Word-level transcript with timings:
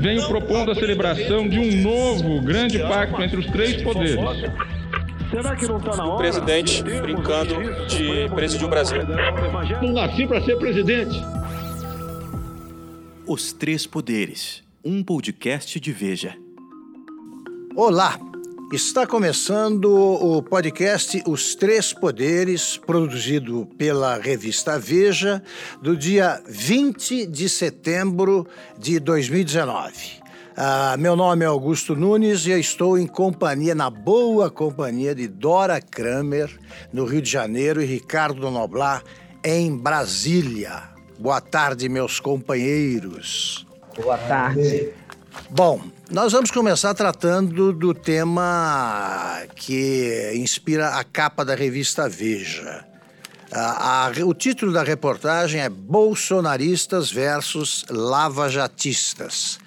venho 0.00 0.26
propondo 0.26 0.70
a 0.70 0.74
celebração 0.74 1.46
de 1.46 1.58
um 1.58 1.82
novo 1.82 2.40
grande 2.40 2.78
pacto 2.78 3.22
entre 3.22 3.38
os 3.38 3.46
três 3.46 3.82
poderes. 3.82 4.16
Será 5.30 5.54
que 5.54 5.66
não 5.66 5.76
está 5.76 5.96
na 5.96 6.04
hora? 6.06 6.14
O 6.14 6.18
presidente 6.18 6.82
brincando 6.82 7.54
de 7.86 8.28
presidir 8.34 8.66
o 8.66 8.70
Brasil. 8.70 8.98
Não 9.82 9.92
nasci 9.92 10.26
para 10.26 10.40
ser 10.42 10.56
presidente. 10.56 11.14
Os 13.26 13.52
Três 13.52 13.86
Poderes, 13.86 14.64
um 14.84 15.04
podcast 15.04 15.78
de 15.78 15.92
Veja. 15.92 16.34
Olá, 17.76 18.18
está 18.72 19.04
começando 19.04 19.92
o 19.92 20.40
podcast 20.40 21.20
Os 21.26 21.56
Três 21.56 21.92
Poderes, 21.92 22.76
produzido 22.76 23.66
pela 23.76 24.16
revista 24.16 24.78
Veja, 24.78 25.42
do 25.82 25.96
dia 25.96 26.40
20 26.46 27.26
de 27.26 27.48
setembro 27.48 28.46
de 28.78 29.00
2019. 29.00 30.20
Ah, 30.56 30.96
meu 30.96 31.16
nome 31.16 31.44
é 31.44 31.48
Augusto 31.48 31.96
Nunes 31.96 32.46
e 32.46 32.50
eu 32.50 32.60
estou 32.60 32.96
em 32.96 33.08
companhia, 33.08 33.74
na 33.74 33.90
boa 33.90 34.48
companhia 34.48 35.16
de 35.16 35.26
Dora 35.26 35.80
Kramer, 35.80 36.50
no 36.92 37.04
Rio 37.04 37.22
de 37.22 37.30
Janeiro, 37.30 37.82
e 37.82 37.86
Ricardo 37.86 38.50
Noblar, 38.52 39.02
em 39.42 39.76
Brasília. 39.76 40.82
Boa 41.18 41.40
tarde, 41.40 41.88
meus 41.88 42.20
companheiros. 42.20 43.66
Boa 43.96 44.16
tarde. 44.16 44.90
Bom, 45.50 45.82
nós 46.10 46.32
vamos 46.32 46.50
começar 46.50 46.94
tratando 46.94 47.72
do 47.72 47.92
tema 47.94 49.42
que 49.56 50.32
inspira 50.34 50.90
a 50.90 51.04
capa 51.04 51.44
da 51.44 51.54
revista 51.54 52.08
Veja. 52.08 52.84
A, 53.52 54.12
o 54.24 54.32
título 54.32 54.72
da 54.72 54.82
reportagem 54.82 55.60
é 55.60 55.68
Bolsonaristas 55.68 57.10
versus 57.10 57.84
Lavajatistas. 57.90 59.58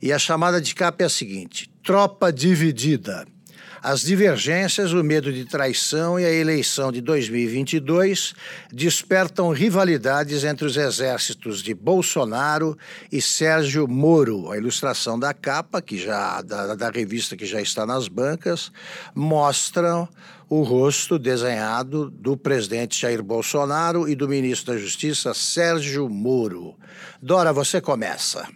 E 0.00 0.12
a 0.12 0.18
chamada 0.18 0.60
de 0.60 0.74
capa 0.74 1.02
é 1.02 1.06
a 1.06 1.10
seguinte: 1.10 1.68
Tropa 1.82 2.32
dividida. 2.32 3.26
As 3.82 4.02
divergências, 4.02 4.92
o 4.92 5.02
medo 5.02 5.32
de 5.32 5.44
traição 5.44 6.16
e 6.16 6.24
a 6.24 6.30
eleição 6.30 6.92
de 6.92 7.00
2022 7.00 8.32
despertam 8.72 9.50
rivalidades 9.50 10.44
entre 10.44 10.64
os 10.64 10.76
exércitos 10.76 11.60
de 11.60 11.74
Bolsonaro 11.74 12.78
e 13.10 13.20
Sérgio 13.20 13.88
Moro. 13.88 14.52
A 14.52 14.56
ilustração 14.56 15.18
da 15.18 15.34
capa, 15.34 15.82
que 15.82 15.98
já 15.98 16.40
da, 16.42 16.76
da 16.76 16.90
revista 16.90 17.36
que 17.36 17.44
já 17.44 17.60
está 17.60 17.84
nas 17.84 18.06
bancas, 18.06 18.70
mostra 19.16 20.08
o 20.48 20.62
rosto 20.62 21.18
desenhado 21.18 22.08
do 22.08 22.36
presidente 22.36 23.00
Jair 23.00 23.20
Bolsonaro 23.20 24.08
e 24.08 24.14
do 24.14 24.28
ministro 24.28 24.74
da 24.74 24.78
Justiça 24.78 25.34
Sérgio 25.34 26.08
Moro. 26.08 26.76
Dora, 27.20 27.52
você 27.52 27.80
começa. 27.80 28.46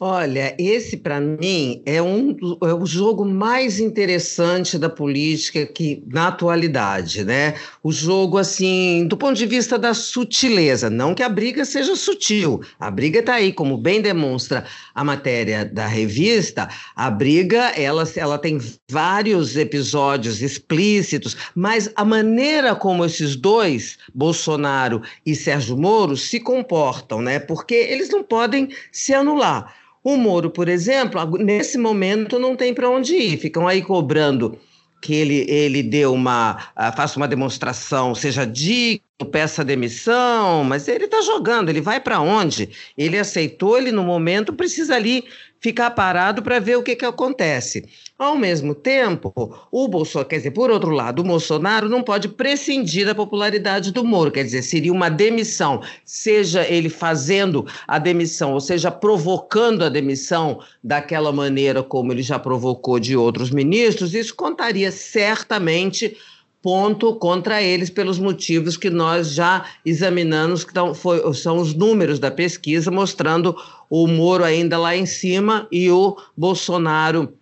Olha, 0.00 0.54
esse 0.60 0.96
para 0.96 1.20
mim 1.20 1.82
é, 1.84 2.00
um, 2.00 2.36
é 2.62 2.72
o 2.72 2.86
jogo 2.86 3.24
mais 3.24 3.80
interessante 3.80 4.78
da 4.78 4.88
política 4.88 5.66
que 5.66 6.04
na 6.06 6.28
atualidade, 6.28 7.24
né? 7.24 7.56
O 7.82 7.90
jogo 7.90 8.38
assim, 8.38 9.08
do 9.08 9.16
ponto 9.16 9.34
de 9.36 9.44
vista 9.44 9.76
da 9.76 9.92
sutileza, 9.94 10.88
não 10.88 11.16
que 11.16 11.22
a 11.24 11.28
briga 11.28 11.64
seja 11.64 11.96
sutil. 11.96 12.62
A 12.78 12.92
briga 12.92 13.18
está 13.18 13.34
aí, 13.34 13.52
como 13.52 13.76
bem 13.76 14.00
demonstra 14.00 14.64
a 14.94 15.02
matéria 15.02 15.64
da 15.64 15.88
revista. 15.88 16.68
A 16.94 17.10
briga, 17.10 17.70
ela, 17.70 18.04
ela 18.14 18.38
tem 18.38 18.60
vários 18.88 19.56
episódios 19.56 20.40
explícitos, 20.40 21.36
mas 21.56 21.90
a 21.96 22.04
maneira 22.04 22.76
como 22.76 23.04
esses 23.04 23.34
dois, 23.34 23.98
Bolsonaro 24.14 25.02
e 25.26 25.34
Sérgio 25.34 25.76
Moro, 25.76 26.16
se 26.16 26.38
comportam, 26.38 27.20
né? 27.20 27.40
Porque 27.40 27.74
eles 27.74 28.10
não 28.10 28.22
podem 28.22 28.68
se 28.92 29.12
anular. 29.12 29.74
O 30.08 30.16
Moro, 30.16 30.48
por 30.48 30.70
exemplo, 30.70 31.22
nesse 31.36 31.76
momento 31.76 32.38
não 32.38 32.56
tem 32.56 32.72
para 32.72 32.88
onde 32.88 33.14
ir, 33.14 33.36
ficam 33.36 33.68
aí 33.68 33.82
cobrando 33.82 34.58
que 35.02 35.14
ele, 35.14 35.44
ele 35.46 35.82
deu 35.82 36.14
uma, 36.14 36.70
uh, 36.74 36.96
faça 36.96 37.18
uma 37.18 37.28
demonstração, 37.28 38.14
seja 38.14 38.46
digno, 38.46 39.02
peça 39.24 39.64
demissão, 39.64 40.62
mas 40.62 40.86
ele 40.86 41.06
está 41.06 41.20
jogando, 41.22 41.68
ele 41.68 41.80
vai 41.80 41.98
para 41.98 42.20
onde? 42.20 42.70
Ele 42.96 43.18
aceitou, 43.18 43.76
ele 43.76 43.90
no 43.90 44.04
momento 44.04 44.52
precisa 44.52 44.94
ali 44.94 45.24
ficar 45.60 45.90
parado 45.90 46.40
para 46.40 46.60
ver 46.60 46.76
o 46.76 46.82
que, 46.84 46.94
que 46.94 47.04
acontece. 47.04 47.84
Ao 48.16 48.36
mesmo 48.36 48.74
tempo, 48.76 49.32
o 49.72 49.88
Bolsonaro, 49.88 50.28
quer 50.28 50.36
dizer, 50.36 50.52
por 50.52 50.70
outro 50.70 50.90
lado, 50.90 51.20
o 51.20 51.24
Bolsonaro 51.24 51.88
não 51.88 52.02
pode 52.02 52.28
prescindir 52.28 53.06
da 53.06 53.14
popularidade 53.14 53.92
do 53.92 54.04
Moro, 54.04 54.30
quer 54.30 54.44
dizer, 54.44 54.62
seria 54.62 54.92
uma 54.92 55.08
demissão, 55.08 55.82
seja 56.04 56.64
ele 56.64 56.88
fazendo 56.88 57.66
a 57.86 57.98
demissão, 57.98 58.52
ou 58.52 58.60
seja, 58.60 58.90
provocando 58.90 59.82
a 59.82 59.88
demissão 59.88 60.60
daquela 60.82 61.32
maneira 61.32 61.82
como 61.82 62.12
ele 62.12 62.22
já 62.22 62.38
provocou 62.38 63.00
de 63.00 63.16
outros 63.16 63.50
ministros, 63.50 64.14
isso 64.14 64.34
contaria 64.34 64.92
certamente 64.92 66.16
ponto 66.62 67.14
contra 67.14 67.62
eles 67.62 67.90
pelos 67.90 68.18
motivos 68.18 68.76
que 68.76 68.90
nós 68.90 69.32
já 69.32 69.64
examinamos, 69.84 70.64
que 70.64 70.72
tão, 70.72 70.94
foi, 70.94 71.32
são 71.34 71.58
os 71.58 71.74
números 71.74 72.18
da 72.18 72.30
pesquisa 72.30 72.90
mostrando 72.90 73.56
o 73.88 74.06
Moro 74.06 74.44
ainda 74.44 74.78
lá 74.78 74.96
em 74.96 75.06
cima 75.06 75.66
e 75.70 75.90
o 75.90 76.16
Bolsonaro 76.36 77.32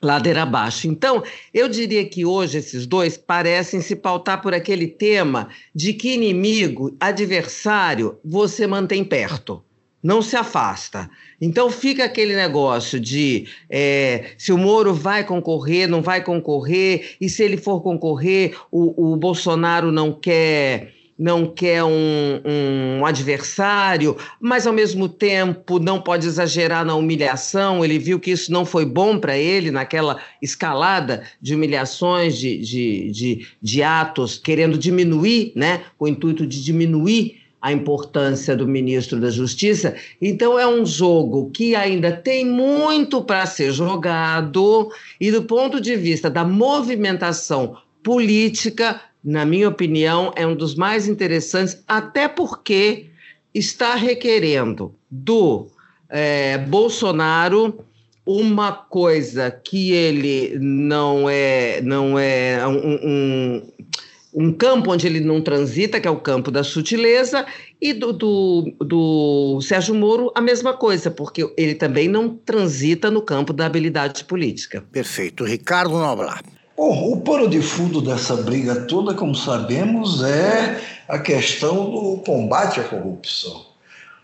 ladeira 0.00 0.42
abaixo. 0.42 0.86
Então, 0.86 1.22
eu 1.52 1.68
diria 1.68 2.04
que 2.08 2.24
hoje 2.24 2.58
esses 2.58 2.86
dois 2.86 3.16
parecem 3.16 3.80
se 3.80 3.96
pautar 3.96 4.40
por 4.40 4.54
aquele 4.54 4.86
tema 4.86 5.48
de 5.74 5.92
que 5.92 6.14
inimigo, 6.14 6.96
adversário, 7.00 8.16
você 8.24 8.66
mantém 8.66 9.02
perto 9.02 9.62
não 10.08 10.22
se 10.22 10.36
afasta. 10.36 11.10
Então 11.38 11.70
fica 11.70 12.02
aquele 12.02 12.34
negócio 12.34 12.98
de 12.98 13.46
é, 13.68 14.30
se 14.38 14.50
o 14.50 14.56
Moro 14.56 14.94
vai 14.94 15.22
concorrer, 15.22 15.86
não 15.86 16.00
vai 16.00 16.24
concorrer, 16.24 17.16
e 17.20 17.28
se 17.28 17.42
ele 17.42 17.58
for 17.58 17.82
concorrer, 17.82 18.56
o, 18.72 19.12
o 19.12 19.16
Bolsonaro 19.16 19.92
não 19.92 20.10
quer 20.10 20.94
não 21.18 21.48
quer 21.48 21.82
um, 21.82 22.40
um, 23.00 23.04
adversário, 23.04 24.16
mas 24.40 24.68
ao 24.68 24.72
mesmo 24.72 25.08
tempo 25.08 25.80
não 25.80 26.00
pode 26.00 26.28
exagerar 26.28 26.84
na 26.84 26.94
humilhação. 26.94 27.84
Ele 27.84 27.98
viu 27.98 28.20
que 28.20 28.30
isso 28.30 28.52
não 28.52 28.64
foi 28.64 28.86
bom 28.86 29.18
para 29.18 29.36
ele 29.36 29.72
naquela 29.72 30.20
escalada 30.40 31.24
de 31.42 31.56
humilhações, 31.56 32.38
de, 32.38 32.58
de, 32.58 33.10
de, 33.10 33.46
de 33.60 33.82
atos, 33.82 34.38
querendo 34.38 34.78
diminuir, 34.78 35.52
né, 35.56 35.82
com 35.98 36.04
o 36.04 36.08
intuito 36.08 36.46
de 36.46 36.62
diminuir 36.62 37.37
a 37.60 37.72
importância 37.72 38.56
do 38.56 38.66
ministro 38.66 39.20
da 39.20 39.30
Justiça. 39.30 39.94
Então, 40.20 40.58
é 40.58 40.66
um 40.66 40.86
jogo 40.86 41.50
que 41.50 41.74
ainda 41.74 42.12
tem 42.12 42.44
muito 42.46 43.22
para 43.22 43.46
ser 43.46 43.72
jogado, 43.72 44.90
e 45.20 45.30
do 45.30 45.42
ponto 45.42 45.80
de 45.80 45.96
vista 45.96 46.30
da 46.30 46.44
movimentação 46.44 47.76
política, 48.02 49.00
na 49.24 49.44
minha 49.44 49.68
opinião, 49.68 50.32
é 50.36 50.46
um 50.46 50.54
dos 50.54 50.74
mais 50.74 51.08
interessantes, 51.08 51.82
até 51.86 52.28
porque 52.28 53.06
está 53.52 53.94
requerendo 53.94 54.94
do 55.10 55.66
é, 56.08 56.58
Bolsonaro 56.58 57.84
uma 58.24 58.72
coisa 58.72 59.50
que 59.50 59.92
ele 59.92 60.58
não 60.60 61.30
é, 61.30 61.80
não 61.80 62.18
é 62.18 62.66
um, 62.66 62.98
um 63.02 63.62
um 64.40 64.52
campo 64.52 64.92
onde 64.92 65.04
ele 65.04 65.18
não 65.18 65.40
transita, 65.40 66.00
que 66.00 66.06
é 66.06 66.10
o 66.10 66.20
campo 66.20 66.48
da 66.48 66.62
sutileza, 66.62 67.44
e 67.82 67.92
do, 67.92 68.12
do, 68.12 68.72
do, 68.78 69.60
Sérgio 69.60 69.96
Moro 69.96 70.30
a 70.32 70.40
mesma 70.40 70.74
coisa, 70.74 71.10
porque 71.10 71.52
ele 71.56 71.74
também 71.74 72.06
não 72.06 72.28
transita 72.28 73.10
no 73.10 73.20
campo 73.20 73.52
da 73.52 73.66
habilidade 73.66 74.22
política. 74.24 74.84
Perfeito. 74.92 75.42
Ricardo 75.42 75.98
Noblar. 75.98 76.40
Bom, 76.76 77.12
o 77.12 77.20
pano 77.20 77.48
de 77.48 77.60
fundo 77.60 78.00
dessa 78.00 78.36
briga 78.36 78.82
toda, 78.82 79.12
como 79.12 79.34
sabemos, 79.34 80.22
é 80.22 80.80
a 81.08 81.18
questão 81.18 81.90
do 81.90 82.18
combate 82.24 82.78
à 82.78 82.84
corrupção. 82.84 83.66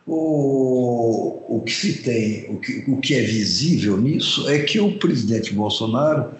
O, 0.06 1.56
o 1.56 1.62
que 1.62 1.72
se 1.72 2.02
tem, 2.04 2.48
o 2.50 2.60
que, 2.60 2.84
o 2.86 2.98
que 2.98 3.14
é 3.14 3.22
visível 3.22 3.96
nisso 3.96 4.48
é 4.48 4.60
que 4.60 4.78
o 4.78 4.96
presidente 4.96 5.52
Bolsonaro 5.52 6.30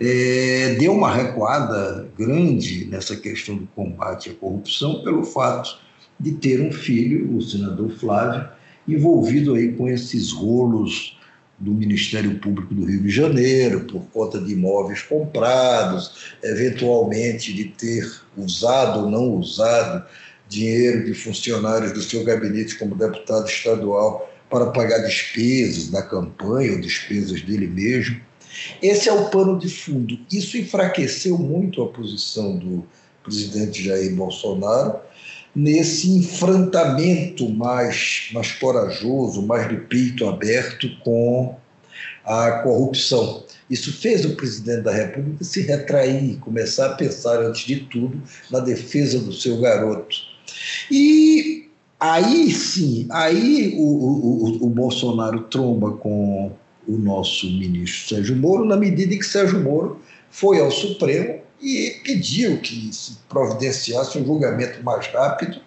é, 0.00 0.76
deu 0.78 0.94
uma 0.94 1.14
recuada 1.14 2.08
grande 2.18 2.86
nessa 2.86 3.14
questão 3.14 3.56
do 3.56 3.66
combate 3.66 4.30
à 4.30 4.34
corrupção 4.34 5.04
pelo 5.04 5.22
fato 5.24 5.78
de 6.18 6.32
ter 6.32 6.60
um 6.62 6.72
filho, 6.72 7.36
o 7.36 7.42
senador 7.42 7.90
Flávio, 7.90 8.48
envolvido 8.88 9.54
aí 9.54 9.72
com 9.72 9.88
esses 9.88 10.32
rolos 10.32 11.18
do 11.58 11.72
Ministério 11.72 12.38
Público 12.38 12.74
do 12.74 12.86
Rio 12.86 13.02
de 13.02 13.10
Janeiro, 13.10 13.84
por 13.84 14.02
conta 14.06 14.40
de 14.40 14.54
imóveis 14.54 15.02
comprados, 15.02 16.34
eventualmente 16.42 17.52
de 17.52 17.64
ter 17.66 18.10
usado 18.38 19.00
ou 19.00 19.10
não 19.10 19.34
usado 19.34 20.02
dinheiro 20.48 21.04
de 21.04 21.12
funcionários 21.12 21.92
do 21.92 22.02
seu 22.02 22.24
gabinete 22.24 22.78
como 22.78 22.94
deputado 22.94 23.46
estadual 23.46 24.32
para 24.48 24.70
pagar 24.70 24.98
despesas 25.00 25.90
da 25.90 26.02
campanha 26.02 26.72
ou 26.72 26.80
despesas 26.80 27.42
dele 27.42 27.66
mesmo. 27.66 28.18
Esse 28.82 29.08
é 29.08 29.12
o 29.12 29.28
pano 29.28 29.58
de 29.58 29.68
fundo. 29.68 30.18
Isso 30.32 30.58
enfraqueceu 30.58 31.38
muito 31.38 31.82
a 31.82 31.88
posição 31.88 32.56
do 32.56 32.84
presidente 33.22 33.84
Jair 33.84 34.14
Bolsonaro, 34.14 34.98
nesse 35.54 36.10
enfrentamento 36.10 37.48
mais, 37.48 38.28
mais 38.32 38.52
corajoso, 38.52 39.42
mais 39.42 39.68
de 39.68 39.76
peito 39.76 40.28
aberto 40.28 40.88
com 41.02 41.56
a 42.24 42.50
corrupção. 42.62 43.44
Isso 43.68 43.92
fez 43.92 44.24
o 44.24 44.34
presidente 44.36 44.82
da 44.82 44.92
República 44.92 45.44
se 45.44 45.62
retrair, 45.62 46.38
começar 46.38 46.86
a 46.86 46.94
pensar, 46.94 47.40
antes 47.40 47.66
de 47.66 47.76
tudo, 47.76 48.20
na 48.50 48.60
defesa 48.60 49.18
do 49.20 49.32
seu 49.32 49.60
garoto. 49.60 50.16
E 50.90 51.68
aí 51.98 52.50
sim, 52.50 53.06
aí 53.10 53.74
o, 53.76 53.82
o, 53.82 54.66
o 54.66 54.70
Bolsonaro 54.70 55.42
tromba 55.42 55.92
com 55.92 56.52
o 56.86 56.96
nosso 56.96 57.46
ministro 57.46 58.16
Sérgio 58.16 58.36
Moro, 58.36 58.64
na 58.64 58.76
medida 58.76 59.14
em 59.14 59.18
que 59.18 59.26
Sérgio 59.26 59.60
Moro 59.60 60.00
foi 60.30 60.60
ao 60.60 60.70
Supremo 60.70 61.40
e 61.60 62.00
pediu 62.04 62.58
que 62.58 62.92
se 62.92 63.18
providenciasse 63.28 64.18
um 64.18 64.24
julgamento 64.24 64.82
mais 64.82 65.06
rápido 65.08 65.60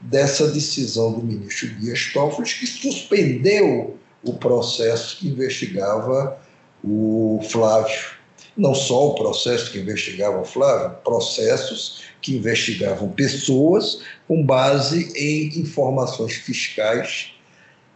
dessa 0.00 0.48
decisão 0.48 1.12
do 1.12 1.22
ministro 1.22 1.68
Dias 1.76 2.12
Toffoli, 2.12 2.48
que 2.48 2.66
suspendeu 2.66 3.96
o 4.22 4.34
processo 4.34 5.18
que 5.18 5.28
investigava 5.28 6.38
o 6.82 7.40
Flávio. 7.50 8.22
Não 8.56 8.74
só 8.74 9.08
o 9.08 9.14
processo 9.14 9.72
que 9.72 9.78
investigava 9.78 10.40
o 10.40 10.44
Flávio, 10.44 10.96
processos 11.02 12.02
que 12.20 12.36
investigavam 12.36 13.08
pessoas 13.08 14.00
com 14.28 14.44
base 14.44 15.12
em 15.16 15.58
informações 15.58 16.34
fiscais 16.34 17.32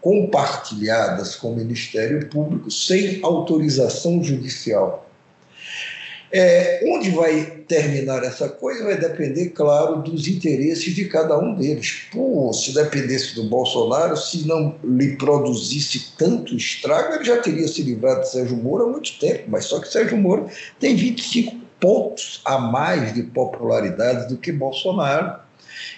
compartilhadas 0.06 1.35
com 1.35 1.50
o 1.50 1.56
Ministério 1.56 2.29
Público 2.29 2.70
sem 2.70 3.19
autorização 3.25 4.23
judicial. 4.23 5.11
É, 6.31 6.81
onde 6.87 7.11
vai 7.11 7.64
terminar 7.67 8.23
essa 8.23 8.49
coisa 8.49 8.85
vai 8.85 8.97
depender, 8.97 9.49
claro, 9.49 10.03
dos 10.03 10.29
interesses 10.29 10.94
de 10.94 11.06
cada 11.06 11.37
um 11.37 11.56
deles. 11.56 12.03
Pô, 12.12 12.53
se 12.53 12.73
dependesse 12.73 13.35
do 13.35 13.49
Bolsonaro, 13.49 14.17
se 14.17 14.47
não 14.47 14.76
lhe 14.85 15.17
produzisse 15.17 16.12
tanto 16.17 16.55
estrago, 16.55 17.14
ele 17.14 17.25
já 17.25 17.38
teria 17.38 17.67
se 17.67 17.82
livrado 17.82 18.20
de 18.20 18.31
Sérgio 18.31 18.56
Moro 18.56 18.85
há 18.85 18.88
muito 18.88 19.19
tempo. 19.19 19.47
Mas 19.49 19.64
só 19.64 19.81
que 19.81 19.88
Sérgio 19.88 20.17
Moro 20.17 20.49
tem 20.79 20.94
25 20.94 21.56
pontos 21.81 22.41
a 22.44 22.58
mais 22.61 23.12
de 23.12 23.25
popularidade 23.25 24.29
do 24.29 24.38
que 24.38 24.53
Bolsonaro. 24.53 25.45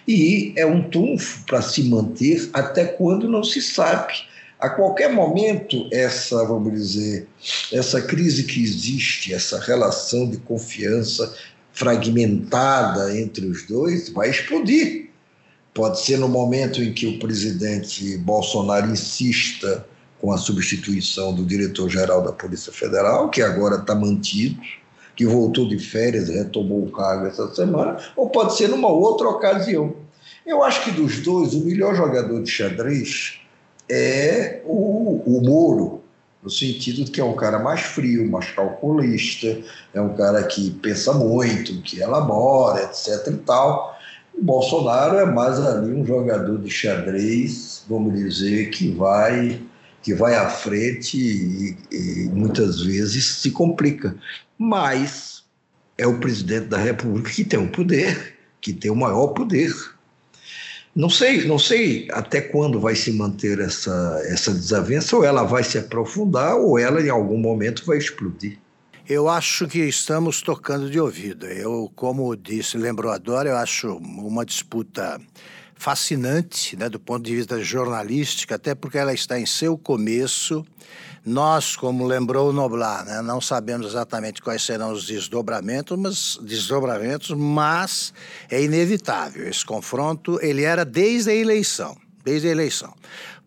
E 0.07 0.53
é 0.57 0.67
um 0.67 0.89
trunfo 0.89 1.45
para 1.47 1.63
se 1.63 1.85
manter 1.85 2.49
até 2.53 2.85
quando 2.85 3.29
não 3.29 3.45
se 3.45 3.61
sabe 3.61 4.15
a 4.59 4.69
qualquer 4.69 5.13
momento, 5.13 5.89
essa, 5.93 6.45
vamos 6.45 6.73
dizer, 6.73 7.29
essa 7.73 8.03
crise 8.03 8.43
que 8.43 8.63
existe, 8.63 9.33
essa 9.33 9.61
relação 9.61 10.29
de 10.29 10.37
confiança 10.39 11.33
fragmentada 11.73 13.17
entre 13.17 13.47
os 13.47 13.65
dois, 13.67 14.09
vai 14.09 14.31
explodir. 14.31 15.11
Pode 15.73 16.01
ser 16.01 16.19
no 16.19 16.29
momento 16.29 16.83
em 16.83 16.93
que 16.93 17.07
o 17.07 17.21
presidente 17.21 18.19
Bolsonaro 18.19 18.91
insista 18.91 19.87
com 20.21 20.33
a 20.33 20.39
substituição 20.39 21.33
do 21.33 21.47
diretor-geral 21.47 22.25
da 22.25 22.33
Polícia 22.33 22.73
Federal, 22.73 23.31
que 23.31 23.41
agora 23.41 23.77
está 23.77 23.95
mantido, 23.95 24.61
que 25.19 25.27
voltou 25.27 25.67
de 25.67 25.81
férias 25.81 26.29
retomou 26.29 26.85
o 26.85 26.93
cargo 26.93 27.27
essa 27.27 27.53
semana, 27.53 27.99
ou 28.15 28.31
pode 28.31 28.57
ser 28.57 28.69
numa 28.69 28.87
outra 28.87 29.29
ocasião. 29.29 29.93
Eu 30.47 30.63
acho 30.63 30.85
que 30.85 30.93
dos 30.93 31.19
dois, 31.19 31.55
o 31.55 31.65
melhor 31.65 31.97
jogador 31.97 32.41
de 32.41 32.49
xadrez 32.49 33.41
é 33.91 34.61
o, 34.65 35.21
o 35.27 35.43
Moro, 35.45 36.03
no 36.41 36.49
sentido 36.49 37.05
de 37.05 37.11
que 37.11 37.21
é 37.21 37.25
um 37.25 37.35
cara 37.35 37.59
mais 37.59 37.81
frio, 37.81 38.31
mais 38.31 38.49
calculista, 38.53 39.59
é 39.93 40.01
um 40.01 40.15
cara 40.15 40.45
que 40.45 40.71
pensa 40.71 41.13
muito, 41.13 41.83
que 41.83 42.01
elabora, 42.01 42.85
etc. 42.85 43.27
e 43.27 43.37
tal. 43.39 43.99
O 44.33 44.45
Bolsonaro 44.45 45.17
é 45.17 45.27
mais 45.27 45.59
ali 45.59 45.93
um 45.95 46.07
jogador 46.07 46.59
de 46.59 46.71
xadrez, 46.71 47.83
vamos 47.89 48.17
dizer, 48.17 48.71
que 48.71 48.93
vai 48.93 49.61
que 50.03 50.15
vai 50.15 50.35
à 50.35 50.49
frente 50.49 51.17
e, 51.17 51.77
e 51.91 52.29
muitas 52.33 52.81
vezes 52.81 53.27
se 53.27 53.51
complica. 53.51 54.15
Mas 54.57 55.45
é 55.97 56.07
o 56.07 56.19
presidente 56.19 56.67
da 56.67 56.79
República 56.79 57.31
que 57.31 57.45
tem 57.45 57.59
o 57.59 57.69
poder, 57.69 58.37
que 58.61 58.73
tem 58.73 58.91
o 58.91 58.97
maior 58.97 59.29
poder. 59.29 59.73
Não 60.95 61.11
sei, 61.11 61.47
não 61.47 61.59
sei 61.59 62.09
até 62.11 62.41
quando 62.41 62.81
vai 62.81 62.95
se 62.95 63.13
manter 63.13 63.61
essa, 63.61 64.21
essa 64.27 64.53
desavença, 64.53 65.17
ou 65.17 65.25
ela 65.25 65.45
vai 65.45 65.63
se 65.63 65.79
aprofundar, 65.79 66.57
ou 66.57 66.79
ela 66.79 67.01
em 67.01 67.11
algum 67.11 67.39
momento 67.39 67.85
vai 67.85 67.99
explodir. 67.99 68.59
Eu 69.09 69.29
acho 69.29 69.67
que 69.67 69.79
estamos 69.79 70.43
tocando 70.43 70.91
de 70.91 71.01
ouvido. 71.01 71.47
Eu, 71.47 71.91
como 71.95 72.37
disse, 72.37 72.77
lembrou 72.77 73.11
Adora, 73.11 73.49
eu 73.49 73.57
acho 73.57 73.97
uma 73.97 74.45
disputa 74.45 75.19
fascinante, 75.79 76.77
né, 76.77 76.89
do 76.89 76.99
ponto 76.99 77.25
de 77.25 77.35
vista 77.35 77.63
jornalístico, 77.63 78.53
até 78.53 78.75
porque 78.75 78.99
ela 78.99 79.15
está 79.15 79.39
em 79.39 79.47
seu 79.47 79.79
começo. 79.79 80.67
Nós, 81.25 81.77
como 81.77 82.07
lembrou 82.07 82.51
o 82.51 82.53
Noblar, 82.53 83.05
né, 83.05 83.23
não 83.23 83.41
sabemos 83.41 83.87
exatamente 83.87 84.43
quais 84.43 84.63
serão 84.63 84.93
os 84.93 85.07
desdobramentos, 85.07 85.97
mas, 85.97 86.39
desdobramentos, 86.43 87.31
mas 87.31 88.13
é 88.51 88.63
inevitável. 88.63 89.47
Esse 89.49 89.65
confronto 89.65 90.39
ele 90.43 90.65
era 90.65 90.85
desde 90.85 91.31
a 91.31 91.35
eleição, 91.35 91.97
desde 92.25 92.49
a 92.49 92.51
eleição. 92.51 92.93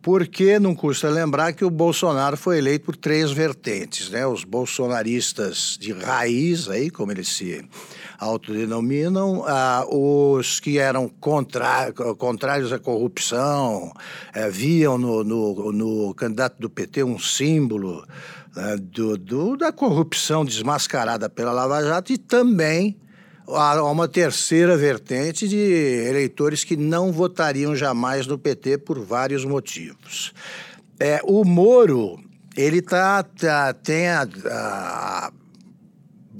Porque 0.01 0.57
não 0.57 0.73
custa 0.73 1.09
lembrar 1.09 1.53
que 1.53 1.63
o 1.63 1.69
Bolsonaro 1.69 2.35
foi 2.35 2.57
eleito 2.57 2.85
por 2.85 2.95
três 2.95 3.31
vertentes, 3.31 4.09
né? 4.09 4.25
Os 4.25 4.43
bolsonaristas 4.43 5.77
de 5.79 5.91
raiz, 5.91 6.67
aí, 6.67 6.89
como 6.89 7.11
eles 7.11 7.27
se 7.27 7.63
autodenominam, 8.17 9.43
ah, 9.47 9.85
os 9.87 10.59
que 10.59 10.79
eram 10.79 11.07
contra, 11.07 11.91
contrários 12.17 12.73
à 12.73 12.79
corrupção, 12.79 13.91
eh, 14.33 14.49
viam 14.49 14.97
no, 14.97 15.23
no, 15.23 15.71
no, 15.71 16.13
candidato 16.13 16.59
do 16.59 16.69
PT 16.69 17.03
um 17.03 17.17
símbolo 17.17 18.05
né, 18.55 18.77
do, 18.77 19.17
do, 19.17 19.57
da 19.57 19.71
corrupção 19.71 20.45
desmascarada 20.45 21.29
pela 21.29 21.51
Lava 21.51 21.83
Jato 21.83 22.11
e 22.13 22.17
também 22.17 22.97
há 23.55 23.91
uma 23.91 24.07
terceira 24.07 24.77
vertente 24.77 25.47
de 25.47 25.57
eleitores 25.57 26.63
que 26.63 26.75
não 26.75 27.11
votariam 27.11 27.75
jamais 27.75 28.27
no 28.27 28.37
PT 28.37 28.79
por 28.79 28.99
vários 28.99 29.45
motivos. 29.45 30.33
É, 30.99 31.19
o 31.23 31.43
Moro, 31.43 32.19
ele 32.55 32.81
tá, 32.81 33.23
tá 33.23 33.73
tem 33.73 34.07
a, 34.07 34.27
a 34.45 35.31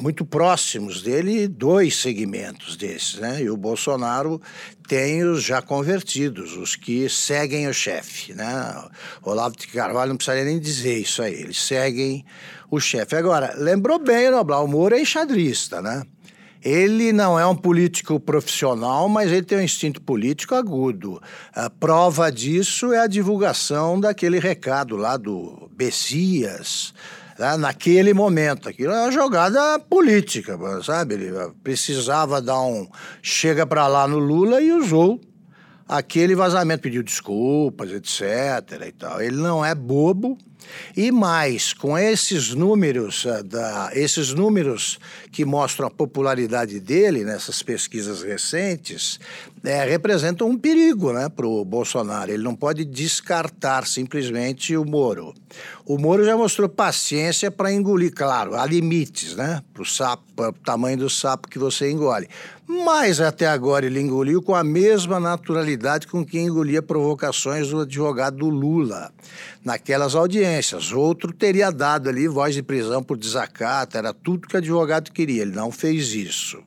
muito 0.02 0.26
próximos 0.26 1.02
dele 1.02 1.48
dois 1.48 1.98
segmentos 1.98 2.76
desses, 2.76 3.16
né? 3.16 3.42
E 3.42 3.50
o 3.50 3.58
Bolsonaro 3.58 4.42
tem 4.88 5.24
os 5.24 5.44
já 5.44 5.62
convertidos, 5.62 6.58
os 6.58 6.76
que 6.76 7.08
seguem 7.08 7.68
o 7.68 7.74
chefe, 7.74 8.34
né? 8.34 8.84
Olavo 9.22 9.56
de 9.56 9.68
Carvalho 9.68 10.10
não 10.10 10.18
precisaria 10.18 10.46
nem 10.46 10.60
dizer 10.60 10.98
isso 10.98 11.22
aí, 11.22 11.34
eles 11.34 11.62
seguem 11.62 12.26
o 12.70 12.80
chefe. 12.80 13.16
Agora, 13.16 13.54
lembrou 13.58 14.00
bem, 14.00 14.32
Noblar, 14.32 14.64
o 14.64 14.68
Moro 14.68 14.96
é 14.96 15.02
enxadrista, 15.02 15.82
né? 15.82 16.04
Ele 16.64 17.12
não 17.12 17.40
é 17.40 17.46
um 17.46 17.56
político 17.56 18.20
profissional, 18.20 19.10
mas 19.10 19.32
ele 19.32 19.42
tem 19.42 19.58
um 19.58 19.64
instinto 19.64 20.00
político 20.02 20.54
agudo. 20.54 21.22
A 21.54 21.70
prova 21.70 22.32
disso 22.32 22.94
é 22.94 23.00
a 23.00 23.08
divulgação 23.08 24.00
daquele 24.00 24.40
recado 24.40 24.96
lá 24.96 25.18
do 25.18 25.70
Bessias, 25.76 26.94
né, 27.40 27.58
naquele 27.58 28.14
momento. 28.14 28.70
Aquilo 28.70 28.94
é 28.94 29.02
uma 29.02 29.12
jogada 29.12 29.80
política, 29.80 30.58
sabe? 30.84 31.16
Ele 31.16 31.32
precisava 31.64 32.40
dar 32.40 32.62
um 32.62 32.88
chega 33.24 33.66
para 33.66 33.88
lá 33.88 34.08
no 34.08 34.20
Lula 34.20 34.62
e 34.62 34.72
usou 34.72 35.20
aquele 35.88 36.36
vazamento, 36.36 36.84
pediu 36.84 37.04
desculpas, 37.04 37.92
etc. 37.92 38.88
E 38.88 38.92
tal. 38.94 39.22
Ele 39.22 39.36
não 39.36 39.66
é 39.66 39.76
bobo. 39.76 40.38
E 40.96 41.12
mais, 41.12 41.74
com 41.74 41.98
esses 41.98 42.54
números, 42.54 43.26
eh, 43.26 43.44
da, 43.44 43.92
esses 43.94 44.34
números 44.34 45.00
que 45.32 45.46
mostram 45.46 45.88
a 45.88 45.92
popularidade 45.92 46.80
dele 46.80 47.24
nessas 47.24 47.64
pesquisas 47.64 48.22
recentes, 48.22 49.20
é, 49.64 49.84
representam 49.86 50.50
um 50.50 50.58
perigo 50.58 51.14
né, 51.14 51.30
para 51.30 51.48
o 51.48 51.64
Bolsonaro. 51.64 52.32
Ele 52.32 52.44
não 52.44 52.56
pode 52.56 52.84
descartar 52.84 53.86
simplesmente 53.86 54.76
o 54.76 54.84
Moro. 54.84 55.34
O 55.86 55.98
Moro 55.98 56.24
já 56.24 56.36
mostrou 56.36 56.68
paciência 56.68 57.52
para 57.52 57.72
engolir, 57.72 58.14
claro, 58.14 58.56
há 58.56 58.66
limites, 58.66 59.36
né? 59.36 59.62
Para 59.74 60.50
o 60.50 60.54
tamanho 60.54 60.98
do 60.98 61.10
sapo 61.10 61.48
que 61.48 61.60
você 61.60 61.92
engole. 61.92 62.28
Mas 62.74 63.20
até 63.20 63.48
agora 63.48 63.86
ele 63.86 64.00
engoliu 64.00 64.42
com 64.42 64.56
a 64.56 64.64
mesma 64.64 65.20
naturalidade 65.20 66.08
com 66.08 66.26
que 66.26 66.40
engolia 66.40 66.82
provocações 66.82 67.68
do 67.68 67.82
advogado 67.82 68.38
do 68.38 68.50
Lula 68.50 69.12
naquelas 69.62 70.16
audiências. 70.16 70.94
Outro 70.94 71.34
teria 71.34 71.70
dado 71.70 72.08
ali 72.08 72.30
voz 72.30 72.56
de 72.56 72.64
prisão 72.64 73.04
por 73.04 73.18
desacato, 73.18 73.98
era 73.98 74.14
tudo 74.14 74.48
que 74.48 74.56
o 74.56 74.58
advogado 74.58 75.12
queria. 75.12 75.42
Ele 75.42 75.52
não 75.52 75.70
fez 75.70 76.14
isso. 76.14 76.64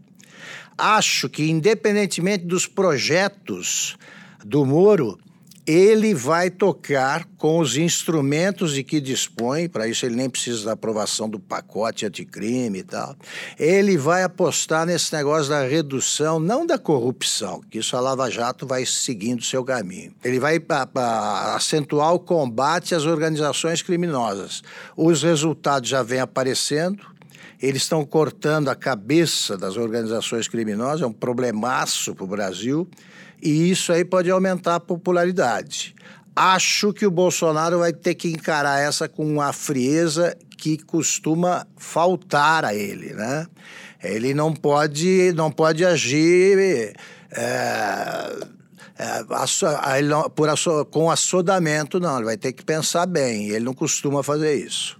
Acho 0.76 1.26
que, 1.26 1.50
independentemente 1.50 2.44
dos 2.44 2.66
projetos 2.66 3.96
do 4.44 4.66
Moro, 4.66 5.18
ele 5.66 6.14
vai 6.14 6.50
tocar 6.50 7.25
com 7.38 7.59
os 7.59 7.76
instrumentos 7.76 8.75
de 8.75 8.85
que 8.85 9.00
dispõe, 9.00 9.68
para 9.68 9.88
isso 9.88 10.04
ele 10.04 10.14
nem 10.14 10.28
precisa 10.28 10.66
da 10.66 10.73
aprovação 10.73 11.28
do 11.28 11.40
pacote 11.40 12.04
anticrime 12.04 12.80
e 12.80 12.83
tal. 12.83 13.16
Ele 13.59 13.97
vai 13.97 14.23
apostar 14.23 14.85
nesse 14.85 15.14
negócio 15.14 15.49
da 15.49 15.62
redução, 15.62 16.38
não 16.38 16.66
da 16.66 16.78
corrupção, 16.78 17.62
que 17.71 17.78
isso 17.78 17.97
a 17.97 18.00
Lava 18.00 18.30
Jato 18.30 18.66
vai 18.66 18.85
seguindo 18.85 19.42
seu 19.42 19.64
caminho. 19.64 20.12
Ele 20.23 20.38
vai 20.38 20.62
a, 20.68 20.88
a, 21.00 21.56
acentuar 21.56 22.12
o 22.12 22.18
combate 22.21 22.94
às 22.94 23.06
organizações 23.06 23.80
criminosas. 23.80 24.62
Os 24.94 25.23
resultados 25.23 25.88
já 25.88 26.02
vêm 26.02 26.21
aparecendo, 26.21 27.06
eles 27.61 27.83
estão 27.83 28.04
cortando 28.04 28.68
a 28.68 28.75
cabeça 28.75 29.56
das 29.56 29.78
organizações 29.78 30.47
criminosas, 30.47 31.00
é 31.00 31.06
um 31.06 31.12
problemaço 31.12 32.14
para 32.14 32.25
o 32.25 32.28
Brasil 32.28 32.87
e 33.44 33.70
isso 33.70 33.92
aí 33.92 34.04
pode 34.04 34.30
aumentar 34.30 34.76
a 34.76 34.80
popularidade. 34.80 35.94
Acho 36.34 36.92
que 36.92 37.06
o 37.06 37.10
Bolsonaro 37.10 37.78
vai 37.80 37.92
ter 37.92 38.14
que 38.14 38.28
encarar 38.28 38.80
essa 38.80 39.08
com 39.08 39.24
uma 39.24 39.52
frieza 39.52 40.36
que 40.56 40.78
costuma 40.78 41.66
faltar 41.76 42.64
a 42.64 42.74
ele, 42.74 43.12
né? 43.12 43.46
Ele 44.02 44.34
não 44.34 44.52
pode, 44.52 45.32
não 45.36 45.50
pode 45.50 45.84
agir 45.84 46.58
é, 46.58 46.92
é, 48.98 49.24
por 50.34 50.48
com 50.90 51.10
assodamento, 51.10 52.00
não. 52.00 52.16
Ele 52.16 52.24
vai 52.24 52.36
ter 52.36 52.52
que 52.52 52.64
pensar 52.64 53.06
bem. 53.06 53.50
Ele 53.50 53.64
não 53.64 53.74
costuma 53.74 54.22
fazer 54.22 54.54
isso. 54.54 54.98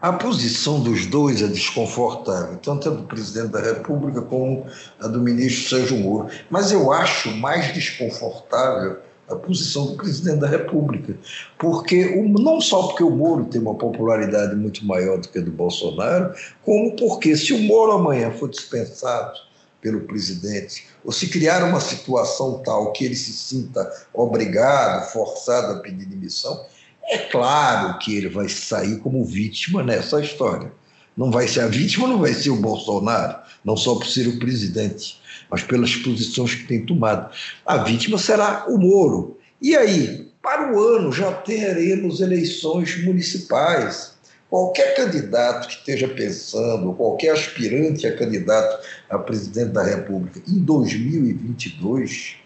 A 0.00 0.12
posição 0.12 0.80
dos 0.80 1.06
dois 1.06 1.42
é 1.42 1.48
desconfortável, 1.48 2.56
tanto 2.58 2.88
a 2.88 2.92
do 2.92 3.02
presidente 3.02 3.48
da 3.48 3.60
República 3.60 4.22
como 4.22 4.64
a 5.00 5.08
do 5.08 5.20
ministro 5.20 5.68
Sérgio 5.68 5.98
Moro. 5.98 6.28
Mas 6.48 6.70
eu 6.70 6.92
acho 6.92 7.36
mais 7.36 7.74
desconfortável 7.74 8.98
a 9.28 9.34
posição 9.34 9.86
do 9.86 9.96
presidente 9.96 10.38
da 10.38 10.46
República, 10.46 11.16
porque 11.58 12.14
não 12.38 12.60
só 12.60 12.86
porque 12.86 13.02
o 13.02 13.10
Moro 13.10 13.46
tem 13.46 13.60
uma 13.60 13.74
popularidade 13.74 14.54
muito 14.54 14.86
maior 14.86 15.18
do 15.18 15.28
que 15.28 15.38
a 15.38 15.42
do 15.42 15.50
Bolsonaro, 15.50 16.32
como 16.64 16.94
porque 16.94 17.36
se 17.36 17.52
o 17.52 17.58
Moro 17.58 17.92
amanhã 17.92 18.30
for 18.30 18.48
dispensado 18.48 19.32
pelo 19.80 20.02
presidente, 20.02 20.86
ou 21.04 21.12
se 21.12 21.28
criar 21.28 21.64
uma 21.64 21.80
situação 21.80 22.62
tal 22.64 22.92
que 22.92 23.04
ele 23.04 23.16
se 23.16 23.32
sinta 23.32 23.90
obrigado, 24.14 25.10
forçado 25.12 25.72
a 25.72 25.80
pedir 25.80 26.06
demissão, 26.06 26.64
é 27.08 27.18
claro 27.18 27.98
que 27.98 28.14
ele 28.16 28.28
vai 28.28 28.48
sair 28.48 28.98
como 28.98 29.24
vítima 29.24 29.82
nessa 29.82 30.20
história. 30.20 30.70
Não 31.16 31.30
vai 31.30 31.48
ser 31.48 31.60
a 31.60 31.66
vítima, 31.66 32.06
não 32.06 32.18
vai 32.18 32.32
ser 32.32 32.50
o 32.50 32.56
Bolsonaro, 32.56 33.38
não 33.64 33.76
só 33.76 33.94
por 33.94 34.06
ser 34.06 34.28
o 34.28 34.38
presidente, 34.38 35.18
mas 35.50 35.62
pelas 35.62 35.96
posições 35.96 36.54
que 36.54 36.66
tem 36.66 36.84
tomado. 36.84 37.34
A 37.66 37.78
vítima 37.78 38.18
será 38.18 38.66
o 38.68 38.78
Moro. 38.78 39.38
E 39.60 39.74
aí, 39.76 40.30
para 40.42 40.72
o 40.72 40.80
ano 40.80 41.10
já 41.10 41.32
teremos 41.32 42.20
eleições 42.20 43.02
municipais. 43.04 44.16
Qualquer 44.48 44.94
candidato 44.94 45.68
que 45.68 45.74
esteja 45.74 46.08
pensando, 46.08 46.94
qualquer 46.94 47.32
aspirante 47.32 48.06
a 48.06 48.16
candidato 48.16 48.86
a 49.10 49.18
presidente 49.18 49.72
da 49.72 49.82
República 49.82 50.40
em 50.48 50.58
2022, 50.58 52.36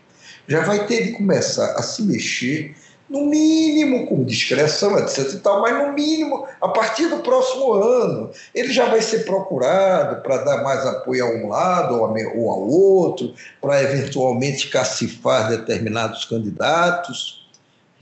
já 0.48 0.64
vai 0.64 0.86
ter 0.86 1.04
de 1.04 1.12
começar 1.12 1.74
a 1.76 1.82
se 1.82 2.02
mexer 2.02 2.74
no 3.12 3.26
mínimo 3.26 4.06
com 4.06 4.24
discreção, 4.24 4.98
etc. 4.98 5.34
E 5.34 5.36
tal, 5.40 5.60
mas 5.60 5.86
no 5.86 5.92
mínimo, 5.92 6.46
a 6.58 6.68
partir 6.68 7.08
do 7.08 7.18
próximo 7.18 7.74
ano, 7.74 8.30
ele 8.54 8.72
já 8.72 8.86
vai 8.86 9.02
ser 9.02 9.26
procurado 9.26 10.22
para 10.22 10.38
dar 10.38 10.64
mais 10.64 10.86
apoio 10.86 11.26
a 11.26 11.28
um 11.28 11.48
lado 11.48 11.94
ou 11.94 12.50
ao 12.50 12.66
outro, 12.66 13.34
para 13.60 13.82
eventualmente 13.82 14.70
cacifar 14.70 15.50
determinados 15.50 16.24
candidatos. 16.24 17.46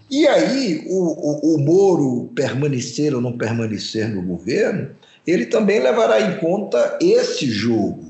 E 0.09 0.29
aí, 0.29 0.87
o, 0.89 0.95
o, 0.95 1.55
o 1.57 1.59
Moro 1.59 2.31
permanecer 2.33 3.13
ou 3.13 3.21
não 3.21 3.37
permanecer 3.37 4.09
no 4.09 4.23
governo, 4.23 4.91
ele 5.27 5.47
também 5.47 5.81
levará 5.81 6.21
em 6.21 6.39
conta 6.39 6.99
esse 7.01 7.47
jogo 7.47 8.10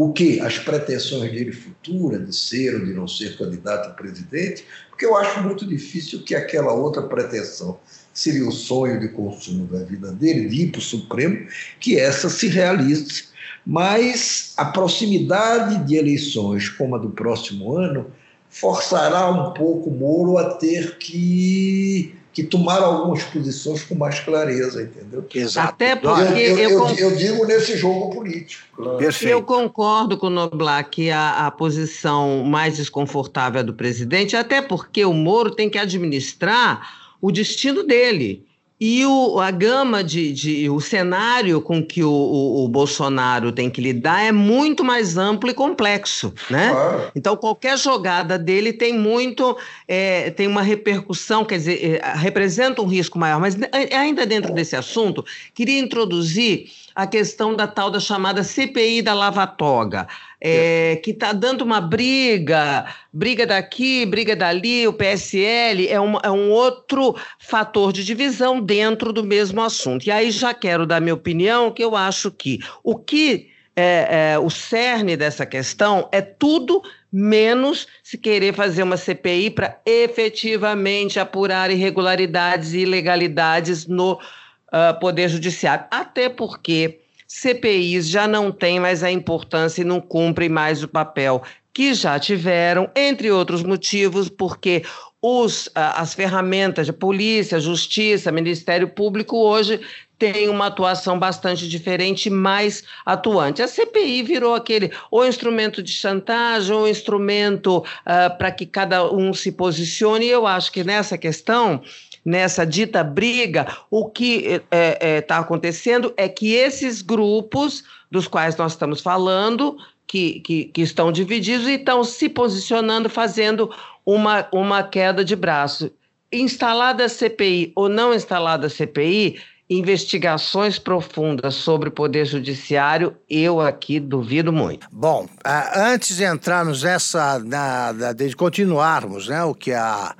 o 0.00 0.12
que? 0.12 0.38
As 0.38 0.56
pretensões 0.56 1.32
dele 1.32 1.50
futura 1.50 2.20
de 2.20 2.32
ser 2.32 2.72
ou 2.76 2.86
de 2.86 2.94
não 2.94 3.08
ser 3.08 3.36
candidato 3.36 3.88
a 3.88 3.92
presidente, 3.94 4.64
porque 4.88 5.04
eu 5.04 5.16
acho 5.16 5.42
muito 5.42 5.66
difícil 5.66 6.22
que 6.22 6.36
aquela 6.36 6.72
outra 6.72 7.02
pretensão 7.02 7.80
seria 8.14 8.46
o 8.46 8.52
sonho 8.52 9.00
de 9.00 9.08
consumo 9.08 9.66
da 9.66 9.82
vida 9.82 10.12
dele, 10.12 10.48
de 10.48 10.62
ir 10.62 10.70
para 10.70 10.78
o 10.78 10.82
Supremo, 10.82 11.48
que 11.80 11.98
essa 11.98 12.30
se 12.30 12.46
realize. 12.46 13.24
Mas 13.66 14.54
a 14.56 14.66
proximidade 14.66 15.84
de 15.84 15.96
eleições 15.96 16.68
como 16.68 16.94
a 16.94 16.98
do 16.98 17.10
próximo 17.10 17.76
ano 17.76 18.08
forçará 18.48 19.28
um 19.28 19.52
pouco 19.52 19.90
Moro 19.90 20.38
a 20.38 20.54
ter 20.54 20.96
que 20.98 22.14
que 22.38 22.44
tomaram 22.44 22.84
algumas 22.84 23.24
posições 23.24 23.82
com 23.82 23.96
mais 23.96 24.20
clareza, 24.20 24.80
entendeu? 24.80 25.26
Exato. 25.34 25.70
Até 25.70 25.96
porque 25.96 26.38
eu, 26.38 26.56
eu, 26.56 26.70
eu, 26.70 26.96
eu 26.96 27.16
digo 27.16 27.44
nesse 27.44 27.76
jogo 27.76 28.14
político. 28.14 28.62
Claro. 28.76 28.96
Perfeito. 28.96 29.32
Eu 29.32 29.42
concordo 29.42 30.16
com 30.16 30.28
o 30.28 30.30
Noblar 30.30 30.88
que 30.88 31.10
a, 31.10 31.48
a 31.48 31.50
posição 31.50 32.44
mais 32.44 32.76
desconfortável 32.76 33.60
é 33.60 33.64
do 33.64 33.74
presidente, 33.74 34.36
até 34.36 34.62
porque 34.62 35.04
o 35.04 35.12
Moro 35.12 35.50
tem 35.50 35.68
que 35.68 35.78
administrar 35.78 37.16
o 37.20 37.32
destino 37.32 37.82
dele. 37.82 38.46
E 38.80 39.04
o, 39.04 39.40
a 39.40 39.50
gama 39.50 40.04
de, 40.04 40.32
de, 40.32 40.70
o 40.70 40.80
cenário 40.80 41.60
com 41.60 41.82
que 41.82 42.04
o, 42.04 42.10
o, 42.10 42.64
o, 42.64 42.68
Bolsonaro 42.68 43.50
tem 43.50 43.68
que 43.68 43.80
lidar 43.80 44.22
é 44.22 44.30
muito 44.30 44.84
mais 44.84 45.18
amplo 45.18 45.50
e 45.50 45.54
complexo, 45.54 46.32
né? 46.48 46.70
Claro. 46.70 47.12
Então 47.16 47.36
qualquer 47.36 47.76
jogada 47.76 48.38
dele 48.38 48.72
tem 48.72 48.96
muito, 48.96 49.56
é, 49.88 50.30
tem 50.30 50.46
uma 50.46 50.62
repercussão, 50.62 51.44
quer 51.44 51.56
dizer, 51.56 52.00
é, 52.00 52.12
representa 52.14 52.80
um 52.80 52.86
risco 52.86 53.18
maior. 53.18 53.40
Mas 53.40 53.58
é, 53.72 53.96
ainda 53.96 54.24
dentro 54.24 54.54
desse 54.54 54.76
assunto, 54.76 55.24
queria 55.52 55.80
introduzir 55.80 56.70
a 56.98 57.06
questão 57.06 57.54
da 57.54 57.68
tal 57.68 57.92
da 57.92 58.00
chamada 58.00 58.42
CPI 58.42 59.02
da 59.02 59.14
Lava 59.14 59.46
Toga, 59.46 60.08
é, 60.40 60.96
que 60.96 61.12
está 61.12 61.32
dando 61.32 61.62
uma 61.62 61.80
briga, 61.80 62.86
briga 63.12 63.46
daqui, 63.46 64.04
briga 64.04 64.34
dali, 64.34 64.84
o 64.84 64.92
PSL 64.92 65.86
é 65.88 66.00
um, 66.00 66.18
é 66.24 66.28
um 66.28 66.50
outro 66.50 67.14
fator 67.38 67.92
de 67.92 68.02
divisão 68.02 68.60
dentro 68.60 69.12
do 69.12 69.22
mesmo 69.22 69.62
assunto. 69.62 70.08
E 70.08 70.10
aí 70.10 70.32
já 70.32 70.52
quero 70.52 70.84
dar 70.84 71.00
minha 71.00 71.14
opinião, 71.14 71.70
que 71.70 71.84
eu 71.84 71.94
acho 71.94 72.32
que 72.32 72.58
o 72.82 72.96
que 72.96 73.48
é, 73.76 74.32
é, 74.32 74.38
o 74.40 74.50
cerne 74.50 75.16
dessa 75.16 75.46
questão 75.46 76.08
é 76.10 76.20
tudo 76.20 76.82
menos 77.12 77.86
se 78.02 78.18
querer 78.18 78.52
fazer 78.52 78.82
uma 78.82 78.96
CPI 78.96 79.50
para 79.50 79.80
efetivamente 79.86 81.20
apurar 81.20 81.70
irregularidades 81.70 82.72
e 82.72 82.80
ilegalidades 82.80 83.86
no 83.86 84.18
uh, 84.68 84.98
Poder 84.98 85.28
Judiciário. 85.28 85.86
Até 85.90 86.28
porque 86.28 87.00
CPIs 87.26 88.08
já 88.08 88.26
não 88.26 88.50
têm 88.50 88.80
mais 88.80 89.02
a 89.02 89.10
importância 89.10 89.82
e 89.82 89.84
não 89.84 90.00
cumprem 90.00 90.48
mais 90.48 90.82
o 90.82 90.88
papel 90.88 91.42
que 91.74 91.94
já 91.94 92.18
tiveram, 92.18 92.90
entre 92.96 93.30
outros 93.30 93.62
motivos, 93.62 94.28
porque 94.28 94.82
os, 95.22 95.68
as 95.74 96.14
ferramentas 96.14 96.86
de 96.86 96.92
polícia, 96.92 97.60
justiça, 97.60 98.32
Ministério 98.32 98.88
Público 98.88 99.36
hoje 99.36 99.80
têm 100.18 100.48
uma 100.48 100.66
atuação 100.66 101.18
bastante 101.18 101.68
diferente, 101.68 102.28
mais 102.28 102.82
atuante. 103.06 103.62
A 103.62 103.68
CPI 103.68 104.24
virou 104.24 104.54
aquele 104.54 104.90
ou 105.10 105.24
instrumento 105.24 105.80
de 105.80 105.92
chantagem 105.92 106.74
ou 106.74 106.88
instrumento 106.88 107.78
uh, 107.78 108.36
para 108.36 108.50
que 108.50 108.66
cada 108.66 109.08
um 109.12 109.32
se 109.32 109.52
posicione. 109.52 110.26
E 110.26 110.30
eu 110.30 110.46
acho 110.46 110.72
que 110.72 110.82
nessa 110.82 111.16
questão 111.16 111.80
nessa 112.28 112.66
dita 112.66 113.02
briga, 113.02 113.66
o 113.90 114.04
que 114.04 114.44
está 114.44 114.66
é, 114.70 115.16
é, 115.16 115.20
tá 115.22 115.38
acontecendo 115.38 116.12
é 116.14 116.28
que 116.28 116.52
esses 116.52 117.00
grupos 117.00 117.84
dos 118.10 118.28
quais 118.28 118.54
nós 118.56 118.72
estamos 118.72 119.00
falando, 119.00 119.78
que, 120.06 120.40
que, 120.40 120.64
que, 120.66 120.82
estão 120.82 121.10
divididos 121.10 121.66
e 121.66 121.72
estão 121.72 122.04
se 122.04 122.28
posicionando, 122.28 123.08
fazendo 123.08 123.70
uma, 124.04 124.46
uma 124.52 124.82
queda 124.82 125.24
de 125.24 125.34
braço. 125.34 125.90
Instalada 126.30 127.06
a 127.06 127.08
CPI 127.08 127.72
ou 127.74 127.88
não 127.88 128.12
instalada 128.12 128.66
a 128.66 128.70
CPI, 128.70 129.40
investigações 129.70 130.78
profundas 130.78 131.54
sobre 131.54 131.88
o 131.88 131.92
Poder 131.92 132.26
Judiciário, 132.26 133.16
eu 133.28 133.60
aqui 133.60 133.98
duvido 133.98 134.52
muito. 134.52 134.86
Bom, 134.92 135.26
antes 135.74 136.16
de 136.16 136.24
entrarmos 136.24 136.82
nessa, 136.82 137.38
na, 137.38 137.92
de 138.12 138.34
continuarmos, 138.36 139.28
né, 139.28 139.42
o 139.44 139.54
que 139.54 139.72
a 139.72 140.14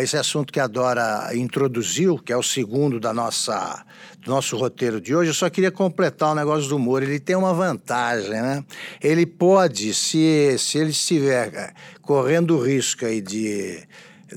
esse 0.00 0.16
assunto 0.16 0.52
que 0.52 0.58
a 0.58 0.66
Dora 0.66 1.30
introduziu, 1.34 2.18
que 2.18 2.32
é 2.32 2.36
o 2.36 2.42
segundo 2.42 2.98
da 2.98 3.12
nossa, 3.12 3.84
do 4.20 4.30
nosso 4.30 4.56
roteiro 4.56 5.00
de 5.00 5.14
hoje, 5.14 5.30
eu 5.30 5.34
só 5.34 5.48
queria 5.50 5.70
completar 5.70 6.32
o 6.32 6.34
negócio 6.34 6.68
do 6.68 6.76
humor. 6.76 7.02
Ele 7.02 7.20
tem 7.20 7.36
uma 7.36 7.52
vantagem, 7.52 8.30
né? 8.30 8.64
Ele 9.00 9.26
pode, 9.26 9.94
se, 9.94 10.56
se 10.58 10.78
ele 10.78 10.90
estiver 10.90 11.54
eh, 11.54 11.72
correndo 12.02 12.56
o 12.56 12.62
risco 12.62 13.04
aí 13.04 13.20
de, 13.20 13.82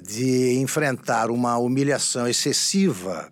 de 0.02 0.60
enfrentar 0.60 1.32
uma 1.32 1.58
humilhação 1.58 2.28
excessiva, 2.28 3.30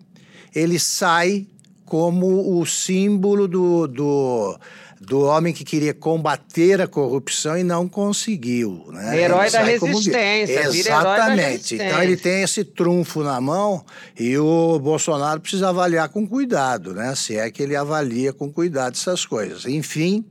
ele 0.54 0.78
sai 0.78 1.46
como 1.84 2.58
o 2.58 2.64
símbolo 2.64 3.46
do, 3.46 3.86
do 3.86 4.58
do 5.06 5.20
homem 5.22 5.52
que 5.52 5.64
queria 5.64 5.92
combater 5.92 6.80
a 6.80 6.86
corrupção 6.86 7.58
e 7.58 7.64
não 7.64 7.88
conseguiu. 7.88 8.84
Né? 8.88 9.22
Herói 9.22 9.50
da 9.50 9.62
resistência. 9.62 10.68
Exatamente. 10.68 11.76
Da 11.76 11.84
então 11.84 12.02
ele 12.02 12.16
tem 12.16 12.42
esse 12.42 12.64
trunfo 12.64 13.22
na 13.22 13.40
mão 13.40 13.84
e 14.18 14.38
o 14.38 14.78
Bolsonaro 14.78 15.40
precisa 15.40 15.70
avaliar 15.70 16.08
com 16.08 16.26
cuidado, 16.26 16.94
né? 16.94 17.14
Se 17.16 17.36
é 17.36 17.50
que 17.50 17.62
ele 17.62 17.74
avalia 17.74 18.32
com 18.32 18.52
cuidado 18.52 18.94
essas 18.94 19.26
coisas. 19.26 19.66
Enfim, 19.66 20.24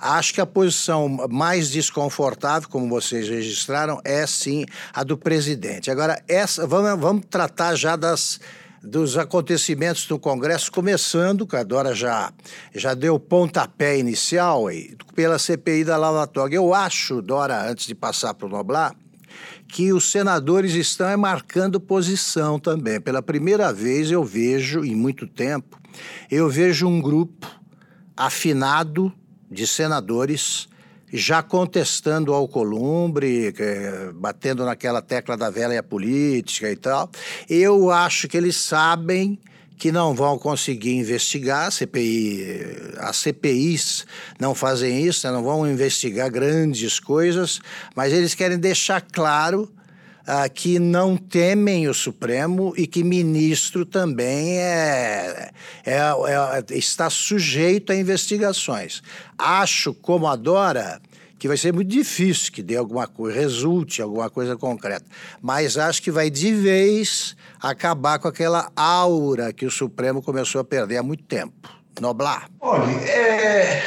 acho 0.00 0.34
que 0.34 0.40
a 0.40 0.46
posição 0.46 1.08
mais 1.30 1.70
desconfortável, 1.70 2.68
como 2.68 2.88
vocês 2.88 3.28
registraram, 3.28 4.00
é 4.04 4.26
sim 4.26 4.66
a 4.92 5.04
do 5.04 5.16
presidente. 5.16 5.90
Agora, 5.90 6.20
essa, 6.26 6.66
vamos, 6.66 7.00
vamos 7.00 7.24
tratar 7.30 7.76
já 7.76 7.94
das 7.94 8.40
dos 8.86 9.18
acontecimentos 9.18 10.06
do 10.06 10.18
Congresso, 10.18 10.70
começando, 10.70 11.46
que 11.46 11.56
a 11.56 11.64
Dora 11.64 11.94
já, 11.94 12.32
já 12.72 12.94
deu 12.94 13.18
pontapé 13.18 13.98
inicial 13.98 14.66
pela 15.14 15.38
CPI 15.38 15.84
da 15.84 15.96
Lava 15.96 16.26
Toga. 16.26 16.54
Eu 16.54 16.72
acho, 16.72 17.20
Dora, 17.20 17.68
antes 17.68 17.86
de 17.86 17.94
passar 17.94 18.32
para 18.34 18.46
o 18.46 18.50
Noblar, 18.50 18.94
que 19.68 19.92
os 19.92 20.10
senadores 20.10 20.72
estão 20.74 21.18
marcando 21.18 21.80
posição 21.80 22.58
também. 22.58 23.00
Pela 23.00 23.20
primeira 23.20 23.72
vez 23.72 24.10
eu 24.10 24.22
vejo, 24.22 24.84
em 24.84 24.94
muito 24.94 25.26
tempo, 25.26 25.78
eu 26.30 26.48
vejo 26.48 26.86
um 26.86 27.00
grupo 27.00 27.50
afinado 28.16 29.12
de 29.50 29.66
senadores 29.66 30.68
já 31.12 31.42
contestando 31.42 32.32
o 32.32 32.34
Alcolumbre, 32.34 33.54
batendo 34.14 34.64
naquela 34.64 35.00
tecla 35.00 35.36
da 35.36 35.50
velha 35.50 35.82
política 35.82 36.70
e 36.70 36.76
tal. 36.76 37.10
Eu 37.48 37.90
acho 37.90 38.28
que 38.28 38.36
eles 38.36 38.56
sabem 38.56 39.38
que 39.78 39.92
não 39.92 40.14
vão 40.14 40.38
conseguir 40.38 40.94
investigar, 40.94 41.66
a 41.66 41.70
CPI, 41.70 42.56
as 42.98 43.16
CPIs 43.18 44.06
não 44.40 44.54
fazem 44.54 45.04
isso, 45.04 45.26
né? 45.26 45.32
não 45.32 45.42
vão 45.42 45.68
investigar 45.70 46.30
grandes 46.30 46.98
coisas, 46.98 47.60
mas 47.94 48.12
eles 48.12 48.34
querem 48.34 48.58
deixar 48.58 49.00
claro 49.02 49.70
ah, 50.26 50.48
que 50.48 50.78
não 50.78 51.16
temem 51.16 51.88
o 51.88 51.94
Supremo 51.94 52.74
e 52.76 52.86
que 52.86 53.04
ministro 53.04 53.86
também 53.86 54.58
é, 54.58 55.50
é, 55.84 55.98
é, 55.98 56.76
está 56.76 57.08
sujeito 57.08 57.92
a 57.92 57.96
investigações. 57.96 59.02
Acho, 59.38 59.94
como 59.94 60.26
adora, 60.26 61.00
que 61.38 61.46
vai 61.46 61.56
ser 61.56 61.72
muito 61.72 61.88
difícil 61.88 62.52
que 62.52 62.62
dê 62.62 62.76
alguma 62.76 63.06
coisa, 63.06 63.38
resulte 63.38 64.02
alguma 64.02 64.28
coisa 64.28 64.56
concreta. 64.56 65.04
Mas 65.40 65.78
acho 65.78 66.02
que 66.02 66.10
vai 66.10 66.28
de 66.28 66.52
vez 66.52 67.36
acabar 67.60 68.18
com 68.18 68.26
aquela 68.26 68.70
aura 68.74 69.52
que 69.52 69.64
o 69.64 69.70
Supremo 69.70 70.20
começou 70.20 70.60
a 70.60 70.64
perder 70.64 70.96
há 70.96 71.02
muito 71.02 71.22
tempo. 71.22 71.70
Noblar. 72.00 72.50
Olha, 72.60 72.90
é... 72.90 73.82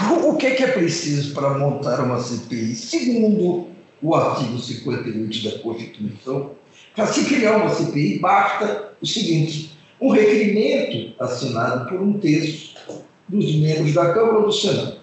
o 0.00 0.36
que 0.36 0.46
é 0.46 0.68
preciso 0.68 1.34
para 1.34 1.58
montar 1.58 2.00
uma 2.00 2.22
CPI? 2.22 2.74
Segundo 2.74 3.73
o 4.04 4.14
artigo 4.14 4.58
58 4.58 5.44
da 5.44 5.58
Constituição, 5.60 6.50
para 6.94 7.06
se 7.06 7.24
criar 7.24 7.56
uma 7.56 7.70
CPI, 7.70 8.18
basta 8.18 8.92
o 9.00 9.06
seguinte: 9.06 9.72
um 9.98 10.10
requerimento 10.10 11.14
assinado 11.18 11.88
por 11.88 12.00
um 12.02 12.18
terço 12.18 12.74
dos 13.26 13.56
membros 13.56 13.94
da 13.94 14.12
Câmara 14.12 14.40
ou 14.40 14.46
do 14.46 14.52
Senado, 14.52 14.98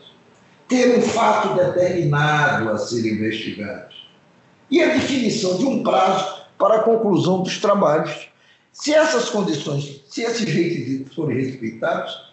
ter 0.67 0.99
um 0.99 1.01
fato 1.01 1.55
determinado 1.55 2.69
a 2.69 2.77
ser 2.77 3.11
investigado 3.11 3.95
e 4.69 4.81
a 4.81 4.93
definição 4.93 5.57
de 5.57 5.65
um 5.65 5.81
prazo 5.81 6.43
para 6.57 6.75
a 6.75 6.83
conclusão 6.83 7.41
dos 7.41 7.57
trabalhos. 7.57 8.29
Se 8.71 8.93
essas 8.93 9.29
condições, 9.29 10.03
se 10.09 10.21
esses 10.21 10.45
requisitos 10.45 11.13
forem 11.13 11.43
respeitados, 11.43 12.30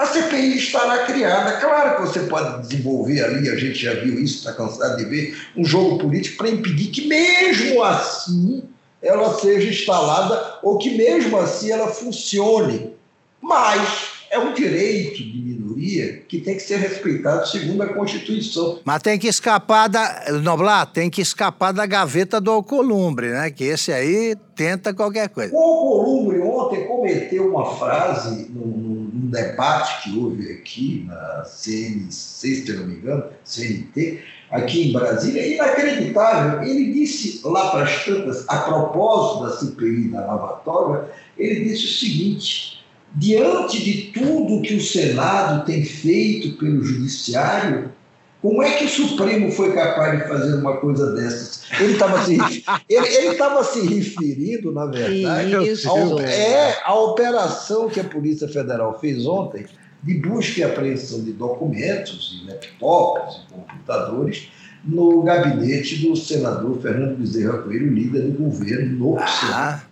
a 0.00 0.06
CPI 0.06 0.56
estará 0.56 1.04
criada. 1.04 1.60
Claro 1.60 1.96
que 1.96 2.08
você 2.08 2.20
pode 2.20 2.62
desenvolver 2.62 3.22
ali, 3.22 3.50
a 3.50 3.56
gente 3.56 3.78
já 3.78 3.92
viu 3.92 4.18
isso, 4.18 4.38
está 4.38 4.54
cansado 4.54 4.96
de 4.96 5.04
ver, 5.04 5.38
um 5.54 5.62
jogo 5.62 5.98
político 5.98 6.38
para 6.38 6.48
impedir 6.48 6.86
que, 6.86 7.06
mesmo 7.06 7.82
assim, 7.82 8.64
ela 9.02 9.38
seja 9.38 9.68
instalada 9.68 10.58
ou 10.62 10.78
que, 10.78 10.96
mesmo 10.96 11.36
assim, 11.36 11.70
ela 11.70 11.88
funcione. 11.88 12.94
Mas 13.42 14.20
é 14.30 14.38
um 14.38 14.54
direito 14.54 15.18
de 15.18 15.38
minoria 15.38 16.22
que 16.26 16.40
tem 16.40 16.54
que 16.54 16.62
ser 16.62 16.76
respeitado 16.76 17.46
segundo 17.46 17.82
a 17.82 17.92
Constituição. 17.92 18.78
Mas 18.84 19.02
tem 19.02 19.18
que 19.18 19.28
escapar 19.28 19.88
da. 19.88 20.32
Noblar, 20.42 20.86
tem 20.86 21.10
que 21.10 21.20
escapar 21.20 21.72
da 21.72 21.84
gaveta 21.84 22.40
do 22.40 22.50
Alcolumbre, 22.50 23.30
né? 23.30 23.50
Que 23.50 23.64
esse 23.64 23.92
aí 23.92 24.34
tenta 24.54 24.94
qualquer 24.94 25.28
coisa. 25.28 25.54
O 25.54 25.58
Alcolumbre 25.58 26.40
ontem 26.40 26.86
cometeu 26.86 27.50
uma 27.50 27.76
frase 27.76 28.48
num 28.50 28.89
debate 29.30 30.02
que 30.02 30.18
houve 30.18 30.52
aqui 30.52 31.04
na 31.06 31.44
CNC, 31.44 32.10
se 32.10 32.72
não 32.72 32.86
me 32.86 32.96
engano, 32.96 33.24
CNT, 33.44 34.20
aqui 34.50 34.88
em 34.88 34.92
Brasília, 34.92 35.54
inacreditável. 35.54 36.62
Ele 36.62 36.92
disse 36.92 37.40
lá 37.44 37.70
para 37.70 37.84
as 37.84 38.04
tantas, 38.04 38.44
a 38.48 38.58
propósito 38.58 39.44
da 39.44 39.56
CPI 39.56 40.08
da 40.08 40.26
lavatória, 40.26 41.10
ele 41.38 41.64
disse 41.64 41.84
o 41.84 41.98
seguinte 41.98 42.80
diante 43.14 43.82
de 43.82 44.12
tudo 44.12 44.62
que 44.62 44.74
o 44.74 44.80
Senado 44.80 45.64
tem 45.64 45.84
feito 45.84 46.56
pelo 46.58 46.82
Judiciário, 46.82 47.92
como 48.42 48.62
é 48.62 48.72
que 48.72 48.84
o 48.84 48.88
Supremo 48.88 49.52
foi 49.52 49.72
capaz 49.74 50.18
de 50.18 50.26
fazer 50.26 50.54
uma 50.54 50.78
coisa 50.78 51.12
dessas? 51.12 51.62
Ele 51.78 51.92
estava 51.92 52.24
se, 52.24 52.34
ele, 52.88 53.06
ele 53.06 53.64
se 53.64 53.86
referindo, 53.86 54.72
na 54.72 54.86
verdade, 54.86 55.54
ao, 55.86 56.20
é, 56.20 56.78
a 56.82 56.94
operação 56.94 57.88
que 57.88 58.00
a 58.00 58.04
Polícia 58.04 58.48
Federal 58.48 58.98
fez 58.98 59.26
ontem 59.26 59.66
de 60.02 60.14
busca 60.14 60.60
e 60.60 60.64
apreensão 60.64 61.22
de 61.22 61.32
documentos, 61.32 62.42
e 62.42 62.50
laptops 62.50 63.36
e 63.36 63.52
computadores 63.52 64.48
no 64.82 65.22
gabinete 65.22 65.96
do 65.96 66.16
senador 66.16 66.80
Fernando 66.80 67.18
Bezerra 67.18 67.58
Coelho, 67.58 67.92
líder 67.92 68.22
do 68.22 68.44
governo 68.44 68.98
no 68.98 69.18
ah. 69.18 69.26
Senado. 69.26 69.82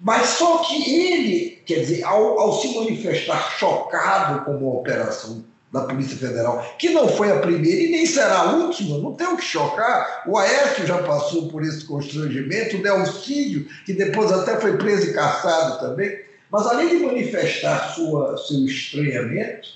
Mas 0.00 0.30
só 0.30 0.58
que 0.58 0.92
ele, 0.92 1.62
quer 1.64 1.80
dizer, 1.80 2.02
ao, 2.02 2.40
ao 2.40 2.60
se 2.60 2.74
manifestar 2.74 3.52
chocado 3.56 4.44
com 4.44 4.52
a 4.52 4.74
operação 4.74 5.44
da 5.74 5.80
Polícia 5.80 6.16
Federal, 6.16 6.64
que 6.78 6.90
não 6.90 7.08
foi 7.08 7.32
a 7.32 7.40
primeira 7.40 7.82
e 7.82 7.90
nem 7.90 8.06
será 8.06 8.38
a 8.38 8.52
última, 8.52 8.96
não 8.98 9.12
tem 9.12 9.26
o 9.26 9.36
que 9.36 9.44
chocar. 9.44 10.22
O 10.24 10.38
Aécio 10.38 10.86
já 10.86 11.02
passou 11.02 11.48
por 11.48 11.64
esse 11.64 11.84
constrangimento, 11.84 12.76
o 12.76 12.82
Delcídio, 12.82 13.66
que 13.84 13.92
depois 13.92 14.30
até 14.30 14.56
foi 14.60 14.76
preso 14.76 15.10
e 15.10 15.12
caçado 15.12 15.80
também. 15.80 16.16
Mas 16.48 16.64
além 16.68 16.90
de 16.90 17.04
manifestar 17.04 17.92
sua, 17.92 18.36
seu 18.38 18.64
estranhamento, 18.64 19.68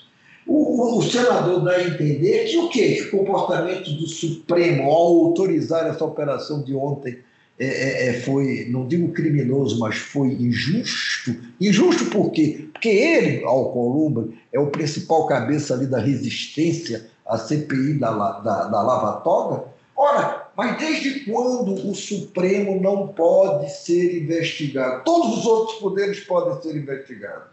o, 0.46 0.98
o, 0.98 1.02
senador 1.02 1.64
dá 1.64 1.72
a 1.72 1.82
entender 1.82 2.44
que 2.44 2.56
o 2.56 2.68
quê? 2.68 2.94
Que 2.94 3.16
o 3.16 3.18
comportamento 3.18 3.90
do 3.90 4.06
Supremo 4.06 4.84
ao 4.84 5.26
autorizar 5.26 5.84
essa 5.88 6.04
operação 6.04 6.62
de 6.62 6.76
ontem 6.76 7.18
é, 7.58 8.08
é, 8.08 8.20
foi, 8.20 8.66
não 8.70 8.86
digo 8.86 9.12
criminoso, 9.12 9.78
mas 9.80 9.96
foi 9.96 10.28
injusto. 10.28 11.34
Injusto 11.60 12.06
por 12.06 12.30
quê? 12.30 12.68
Porque 12.72 12.88
ele, 12.88 13.44
Alcolumbre, 13.44 14.38
é 14.52 14.60
o 14.60 14.68
principal 14.68 15.26
cabeça 15.26 15.74
ali 15.74 15.86
da 15.86 15.98
resistência 15.98 17.06
à 17.26 17.36
CPI 17.36 17.94
da, 17.94 18.12
da, 18.12 18.64
da 18.64 18.82
Lava 18.82 19.20
Toga. 19.22 19.64
Ora, 19.96 20.48
mas 20.56 20.78
desde 20.78 21.20
quando 21.20 21.74
o 21.90 21.94
Supremo 21.94 22.80
não 22.80 23.08
pode 23.08 23.72
ser 23.72 24.16
investigado? 24.22 25.02
Todos 25.04 25.38
os 25.38 25.46
outros 25.46 25.78
poderes 25.78 26.20
podem 26.20 26.62
ser 26.62 26.76
investigados. 26.76 27.48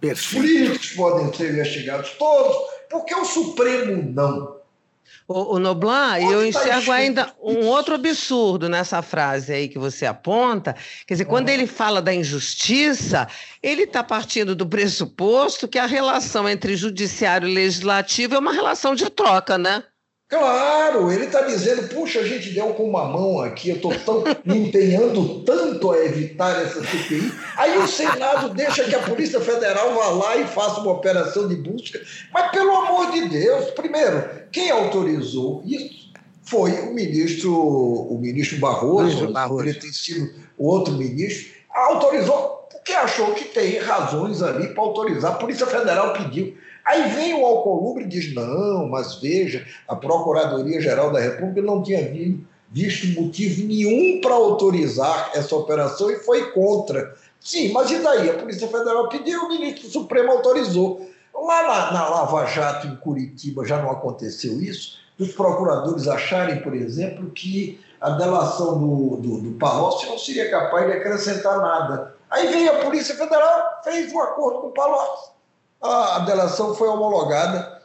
Perfeito. 0.00 0.18
Os 0.18 0.32
políticos 0.32 0.90
podem 0.90 1.32
ser 1.32 1.52
investigados, 1.52 2.10
todos. 2.18 2.56
Por 2.90 3.04
que 3.04 3.14
o 3.14 3.24
Supremo 3.24 4.12
não? 4.12 4.57
O, 5.26 5.56
o 5.56 5.58
Noblar, 5.58 6.20
eu 6.20 6.44
enxergo 6.44 6.90
ainda 6.90 7.32
um 7.42 7.66
outro 7.66 7.94
absurdo 7.94 8.68
nessa 8.68 9.02
frase 9.02 9.52
aí 9.52 9.68
que 9.68 9.78
você 9.78 10.06
aponta. 10.06 10.74
Quer 11.06 11.14
dizer, 11.14 11.24
quando 11.26 11.48
ele 11.48 11.66
fala 11.66 12.00
da 12.00 12.14
injustiça, 12.14 13.28
ele 13.62 13.82
está 13.82 14.02
partindo 14.02 14.54
do 14.54 14.66
pressuposto 14.66 15.68
que 15.68 15.78
a 15.78 15.86
relação 15.86 16.48
entre 16.48 16.76
judiciário 16.76 17.48
e 17.48 17.54
legislativo 17.54 18.34
é 18.34 18.38
uma 18.38 18.52
relação 18.52 18.94
de 18.94 19.10
troca, 19.10 19.58
né? 19.58 19.84
Claro, 20.28 21.10
ele 21.10 21.24
está 21.24 21.40
dizendo, 21.40 21.88
puxa, 21.88 22.20
a 22.20 22.22
gente 22.22 22.50
deu 22.50 22.74
com 22.74 22.84
uma 22.84 23.06
mão 23.06 23.40
aqui, 23.40 23.70
eu 23.70 23.76
estou 23.76 23.94
tão 24.00 24.22
me 24.44 24.58
empenhando 24.68 25.42
tanto 25.42 25.90
a 25.90 26.04
evitar 26.04 26.62
essa 26.62 26.84
CPI. 26.84 27.32
Aí 27.56 27.78
o 27.78 27.88
Senado 27.88 28.50
deixa 28.50 28.84
que 28.84 28.94
a 28.94 29.02
Polícia 29.02 29.40
Federal 29.40 29.94
vá 29.94 30.08
lá 30.08 30.36
e 30.36 30.46
faça 30.46 30.80
uma 30.80 30.92
operação 30.92 31.48
de 31.48 31.56
busca. 31.56 31.98
Mas, 32.30 32.50
pelo 32.50 32.76
amor 32.76 33.10
de 33.10 33.26
Deus, 33.26 33.70
primeiro, 33.70 34.28
quem 34.52 34.70
autorizou 34.70 35.62
isso 35.64 36.12
foi 36.42 36.72
o 36.72 36.92
ministro, 36.92 37.50
o 37.50 38.18
ministro 38.20 38.58
Barroso, 38.58 39.32
Barroso. 39.32 39.64
ele 39.64 39.74
tem 39.74 39.92
sido 39.92 40.30
o 40.58 40.68
outro 40.68 40.92
ministro, 40.92 41.54
autorizou 41.74 42.58
porque 42.70 42.92
achou 42.92 43.34
que 43.34 43.44
tem 43.44 43.78
razões 43.78 44.42
ali 44.42 44.68
para 44.68 44.82
autorizar. 44.82 45.32
A 45.32 45.36
Polícia 45.36 45.66
Federal 45.66 46.14
pediu. 46.14 46.56
Aí 46.88 47.10
vem 47.10 47.34
o 47.34 47.44
Alcolumbre 47.44 48.04
e 48.04 48.08
diz: 48.08 48.34
não, 48.34 48.88
mas 48.88 49.16
veja, 49.16 49.66
a 49.86 49.94
Procuradoria-Geral 49.94 51.12
da 51.12 51.20
República 51.20 51.60
não 51.60 51.82
tinha 51.82 52.00
visto 52.70 53.20
motivo 53.20 53.66
nenhum 53.66 54.22
para 54.22 54.34
autorizar 54.34 55.32
essa 55.34 55.54
operação 55.54 56.10
e 56.10 56.16
foi 56.16 56.50
contra. 56.52 57.14
Sim, 57.38 57.72
mas 57.72 57.90
e 57.90 57.98
daí? 57.98 58.30
A 58.30 58.38
Polícia 58.38 58.66
Federal 58.66 59.06
pediu, 59.10 59.42
o 59.42 59.48
ministro 59.48 59.86
Supremo 59.86 60.32
autorizou. 60.32 61.06
Lá 61.34 61.62
na, 61.62 61.92
na 61.92 62.08
Lava 62.08 62.46
Jato, 62.46 62.86
em 62.86 62.96
Curitiba, 62.96 63.66
já 63.66 63.80
não 63.82 63.90
aconteceu 63.90 64.58
isso? 64.60 64.98
Os 65.20 65.32
procuradores 65.32 66.08
acharem, 66.08 66.62
por 66.62 66.74
exemplo, 66.74 67.30
que 67.30 67.78
a 68.00 68.10
delação 68.10 68.78
do, 68.78 69.16
do, 69.16 69.40
do 69.42 69.58
Palocci 69.58 70.06
não 70.06 70.18
seria 70.18 70.50
capaz 70.50 70.86
de 70.86 70.92
acrescentar 70.92 71.58
nada. 71.58 72.14
Aí 72.30 72.48
veio 72.48 72.72
a 72.72 72.84
Polícia 72.84 73.14
Federal, 73.14 73.80
fez 73.84 74.10
um 74.10 74.20
acordo 74.20 74.60
com 74.60 74.66
o 74.68 74.72
Palocci. 74.72 75.37
A, 75.80 76.16
a 76.16 76.18
delação 76.20 76.74
foi 76.74 76.88
homologada. 76.88 77.78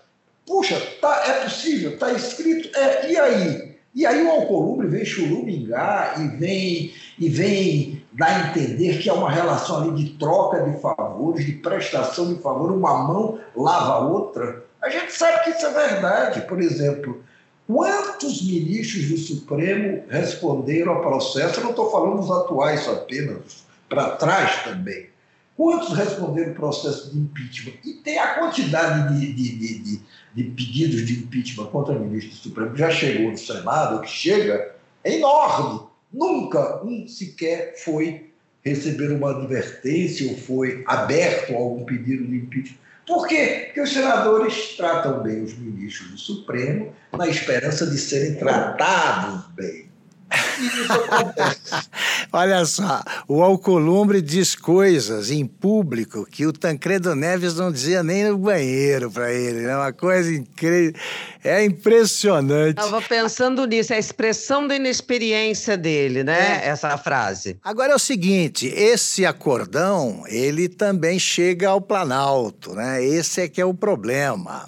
Puxa, 0.45 0.79
tá, 0.99 1.23
é 1.25 1.43
possível, 1.43 1.91
está 1.91 2.11
escrito. 2.11 2.75
É, 2.77 3.11
e 3.11 3.17
aí? 3.17 3.73
E 3.95 4.05
aí 4.07 4.23
o 4.23 4.31
Alcolumbre 4.31 4.87
vem 4.87 5.05
chulumingar 5.05 6.19
e 6.19 6.27
vem, 6.37 6.93
e 7.19 7.29
vem 7.29 8.03
dar 8.11 8.27
a 8.27 8.49
entender 8.49 8.97
que 8.97 9.09
há 9.09 9.13
uma 9.13 9.29
relação 9.29 9.83
ali 9.83 10.03
de 10.03 10.17
troca 10.17 10.63
de 10.63 10.81
favores, 10.81 11.45
de 11.45 11.53
prestação 11.53 12.33
de 12.33 12.41
favor, 12.41 12.71
uma 12.71 13.03
mão 13.03 13.39
lava 13.55 13.93
a 13.93 13.99
outra. 13.99 14.63
A 14.81 14.89
gente 14.89 15.13
sabe 15.13 15.43
que 15.43 15.51
isso 15.51 15.65
é 15.65 15.71
verdade. 15.71 16.41
Por 16.41 16.59
exemplo, 16.59 17.23
quantos 17.67 18.41
ministros 18.41 19.09
do 19.09 19.17
Supremo 19.17 20.03
responderam 20.09 20.93
ao 20.93 21.01
processo? 21.01 21.59
Eu 21.59 21.63
não 21.63 21.69
estou 21.69 21.91
falando 21.91 22.17
dos 22.17 22.31
atuais 22.31 22.87
apenas, 22.89 23.63
para 23.87 24.09
trás 24.15 24.63
também. 24.63 25.12
Quantos 25.55 25.95
responderam 25.95 26.51
o 26.51 26.55
processo 26.55 27.11
de 27.11 27.19
impeachment? 27.19 27.73
E 27.85 27.93
tem 27.93 28.17
a 28.17 28.35
quantidade 28.35 29.13
de, 29.13 29.33
de, 29.33 29.55
de, 29.57 30.01
de, 30.33 30.43
pedidos 30.43 31.05
de 31.05 31.13
impeachment 31.19 31.67
contra 31.67 31.93
o 31.93 31.99
ministro 31.99 32.31
do 32.31 32.37
Supremo 32.37 32.71
que 32.71 32.79
já 32.79 32.89
chegou 32.89 33.31
no 33.31 33.37
Senado, 33.37 34.01
que 34.01 34.09
chega, 34.09 34.75
é 35.03 35.17
enorme. 35.17 35.87
Nunca 36.11 36.83
um 36.83 37.07
sequer 37.07 37.75
foi 37.77 38.31
receber 38.63 39.11
uma 39.11 39.31
advertência 39.31 40.31
ou 40.31 40.37
foi 40.37 40.83
aberto 40.87 41.53
a 41.53 41.57
algum 41.57 41.85
pedido 41.85 42.25
de 42.25 42.35
impeachment. 42.37 42.77
Por 43.05 43.27
quê? 43.27 43.63
Porque 43.65 43.81
os 43.81 43.91
senadores 43.91 44.75
tratam 44.77 45.21
bem 45.21 45.43
os 45.43 45.57
ministros 45.57 46.11
do 46.11 46.17
Supremo 46.17 46.93
na 47.11 47.27
esperança 47.27 47.85
de 47.85 47.97
serem 47.97 48.35
tratados 48.35 49.45
bem. 49.53 49.91
Olha 52.35 52.65
só, 52.65 53.03
o 53.27 53.43
Alcolumbre 53.43 54.19
diz 54.19 54.55
coisas 54.55 55.29
em 55.29 55.45
público 55.45 56.25
que 56.25 56.47
o 56.47 56.51
Tancredo 56.51 57.13
Neves 57.13 57.53
não 57.53 57.71
dizia 57.71 58.01
nem 58.01 58.23
no 58.23 58.39
banheiro 58.39 59.11
para 59.11 59.31
ele. 59.31 59.65
É 59.65 59.75
uma 59.75 59.93
coisa 59.93 60.33
incrível. 60.33 60.99
É 61.43 61.63
impressionante. 61.63 62.79
Estava 62.79 63.03
pensando 63.03 63.67
nisso, 63.67 63.93
é 63.93 63.97
a 63.97 63.99
expressão 63.99 64.67
da 64.67 64.75
inexperiência 64.75 65.77
dele, 65.77 66.23
né? 66.23 66.63
É. 66.63 66.69
Essa 66.69 66.97
frase. 66.97 67.59
Agora 67.63 67.91
é 67.91 67.95
o 67.95 67.99
seguinte: 67.99 68.65
esse 68.65 69.27
acordão, 69.27 70.23
ele 70.27 70.67
também 70.67 71.19
chega 71.19 71.69
ao 71.69 71.79
Planalto, 71.79 72.73
né? 72.73 73.05
Esse 73.05 73.41
é 73.41 73.47
que 73.47 73.61
é 73.61 73.65
o 73.65 73.75
problema. 73.75 74.65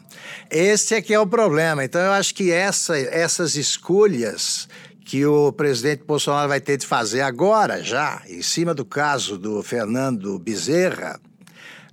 Esse 0.51 0.93
é 0.93 1.01
que 1.01 1.15
é 1.15 1.19
o 1.19 1.25
problema. 1.25 1.83
Então 1.83 1.99
eu 1.99 2.11
acho 2.11 2.35
que 2.35 2.51
essa, 2.51 2.95
essas 2.95 3.55
escolhas 3.55 4.67
que 5.05 5.23
o 5.23 5.53
presidente 5.53 6.03
Bolsonaro 6.03 6.49
vai 6.49 6.59
ter 6.59 6.77
de 6.77 6.87
fazer 6.87 7.21
agora, 7.21 7.81
já, 7.83 8.23
em 8.27 8.41
cima 8.41 8.73
do 8.73 8.83
caso 8.83 9.37
do 9.37 9.61
Fernando 9.61 10.39
Bezerra, 10.39 11.21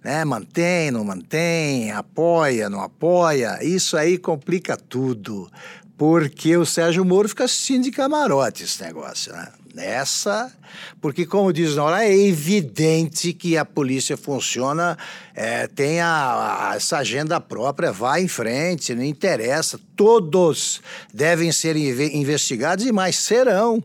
né? 0.02 0.24
Mantém, 0.24 0.90
não 0.90 1.04
mantém, 1.04 1.92
apoia, 1.92 2.70
não 2.70 2.80
apoia, 2.80 3.62
isso 3.62 3.98
aí 3.98 4.16
complica 4.16 4.78
tudo, 4.78 5.46
porque 5.96 6.56
o 6.56 6.64
Sérgio 6.64 7.04
Moro 7.04 7.28
fica 7.28 7.44
assistindo 7.44 7.84
de 7.84 7.90
camarote 7.90 8.64
esse 8.64 8.82
negócio, 8.82 9.30
né? 9.34 9.48
Nessa, 9.74 10.52
porque 11.00 11.24
como 11.24 11.50
diz 11.50 11.76
Nora, 11.76 12.04
é 12.04 12.14
evidente 12.14 13.32
que 13.32 13.56
a 13.56 13.64
polícia 13.64 14.18
funciona, 14.18 14.98
é, 15.34 15.66
tem 15.66 15.98
a, 15.98 16.72
a, 16.72 16.76
essa 16.76 16.98
agenda 16.98 17.40
própria, 17.40 17.90
vai 17.90 18.22
em 18.22 18.28
frente, 18.28 18.94
não 18.94 19.02
interessa, 19.02 19.80
todos 19.96 20.82
devem 21.12 21.50
ser 21.50 21.74
investigados 21.76 22.84
e 22.84 22.92
mais 22.92 23.16
serão, 23.16 23.82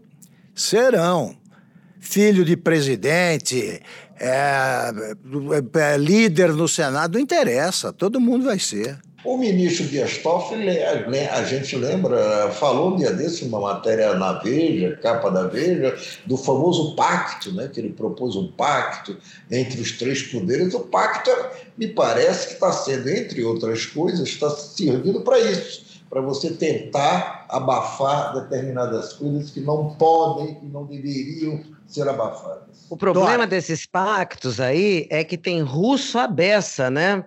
serão. 0.54 1.38
Filho 2.02 2.44
de 2.44 2.58
presidente, 2.58 3.82
é, 4.20 4.92
é, 5.80 5.98
líder 5.98 6.54
no 6.54 6.68
Senado, 6.68 7.14
não 7.14 7.22
interessa, 7.22 7.94
todo 7.94 8.20
mundo 8.20 8.46
vai 8.46 8.60
ser. 8.60 8.98
O 9.24 9.36
ministro 9.36 9.86
Dias 9.88 10.20
Toffoli, 10.20 10.80
a 10.80 11.44
gente 11.44 11.76
lembra, 11.76 12.50
falou 12.52 12.94
um 12.94 12.96
dia 12.96 13.12
desse, 13.12 13.44
uma 13.44 13.60
matéria 13.60 14.14
na 14.14 14.34
Veja, 14.34 14.98
capa 15.02 15.30
da 15.30 15.48
Veja, 15.48 15.98
do 16.26 16.38
famoso 16.38 16.96
pacto, 16.96 17.52
né, 17.52 17.68
que 17.68 17.80
ele 17.80 17.90
propôs 17.90 18.38
um 18.38 18.50
pacto 18.52 19.18
entre 19.52 19.82
os 19.82 19.92
três 19.94 20.22
poderes. 20.22 20.74
O 20.74 20.82
pacto, 20.82 21.30
me 21.78 21.88
parece 21.88 22.48
que 22.48 22.54
está 22.54 22.72
sendo, 22.72 23.10
entre 23.10 23.44
outras 23.44 23.86
coisas, 23.86 24.30
está 24.30 24.50
servindo 24.50 25.20
para 25.22 25.40
isso, 25.40 26.02
para 26.10 26.22
você 26.22 26.52
tentar 26.52 27.48
abafar 27.50 28.34
determinadas 28.34 29.14
coisas 29.14 29.50
que 29.50 29.60
não 29.60 29.96
podem, 29.96 30.56
que 30.56 30.66
não 30.68 30.86
deveriam 30.86 31.60
ser 31.88 32.08
abafadas. 32.08 32.86
O 32.90 32.98
problema 32.98 33.38
Dora. 33.38 33.48
desses 33.48 33.86
pactos 33.86 34.60
aí 34.60 35.08
é 35.10 35.24
que 35.24 35.38
tem 35.38 35.62
russo 35.62 36.20
à 36.20 36.28
beça, 36.28 36.90
né? 36.90 37.24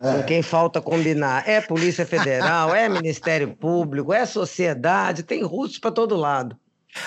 É. 0.00 0.12
Com 0.12 0.22
quem 0.24 0.42
falta 0.42 0.80
combinar. 0.80 1.48
É 1.48 1.60
Polícia 1.60 2.06
Federal, 2.06 2.74
é 2.74 2.88
Ministério 2.90 3.54
Público, 3.54 4.12
é 4.12 4.26
sociedade, 4.26 5.22
tem 5.22 5.42
russos 5.44 5.78
para 5.78 5.90
todo 5.90 6.16
lado. 6.16 6.56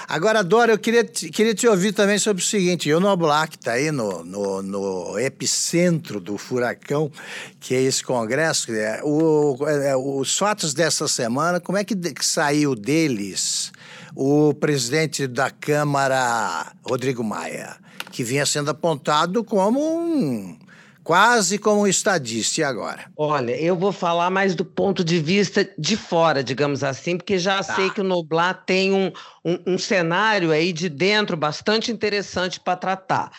Agora, 0.08 0.44
Dora, 0.44 0.72
eu 0.72 0.80
queria 0.80 1.04
te, 1.04 1.30
queria 1.30 1.54
te 1.54 1.68
ouvir 1.68 1.94
também 1.94 2.18
sobre 2.18 2.42
o 2.42 2.46
seguinte: 2.46 2.92
o 2.92 3.00
Noblar, 3.00 3.48
que 3.48 3.56
está 3.56 3.74
aí 3.74 3.92
no, 3.92 4.24
no, 4.24 4.62
no, 4.64 5.20
epicentro 5.20 6.20
do 6.20 6.40
furacão, 6.40 7.12
que 7.60 7.76
é 7.76 7.82
esse 7.82 8.04
congresso, 8.04 8.74
é, 8.74 9.02
o, 9.04 9.56
é, 9.68 9.96
os 9.96 10.36
fatos 10.36 10.74
dessa 10.74 11.08
semana, 11.08 11.60
como 11.60 11.78
é 11.78 11.84
que, 11.84 11.96
que 11.96 12.26
saiu 12.26 12.74
deles 12.76 13.72
o 14.16 14.54
presidente 14.54 15.28
da 15.28 15.52
Câmara, 15.52 16.74
Rodrigo 16.84 17.24
Maia, 17.24 17.76
que 18.12 18.24
vinha 18.24 18.46
sendo 18.46 18.72
apontado 18.72 19.44
como 19.44 19.80
um 19.80 20.58
quase 21.04 21.60
como 21.60 21.82
um 21.82 21.88
estadista. 21.88 22.62
E 22.62 22.64
agora? 22.64 23.06
Olha, 23.16 23.56
eu 23.62 23.76
vou 23.76 23.92
falar 23.92 24.30
mais 24.30 24.56
do 24.56 24.66
ponto 24.66 25.04
de 25.04 25.20
vista 25.20 25.70
de 25.78 25.96
fora, 25.96 26.44
digamos 26.44 26.84
assim, 26.84 27.18
porque 27.18 27.38
já 27.38 27.64
tá. 27.64 27.76
sei 27.76 27.90
que 27.92 28.02
o 28.02 28.04
Noblar 28.04 28.64
tem 28.66 28.92
um, 28.92 29.12
um, 29.46 29.74
um 29.74 29.78
cenário 29.78 30.52
aí 30.52 30.74
de 30.74 30.90
dentro 30.90 31.38
bastante 31.38 31.92
interessante 31.92 32.60
para 32.60 32.76
tratar 32.76 33.32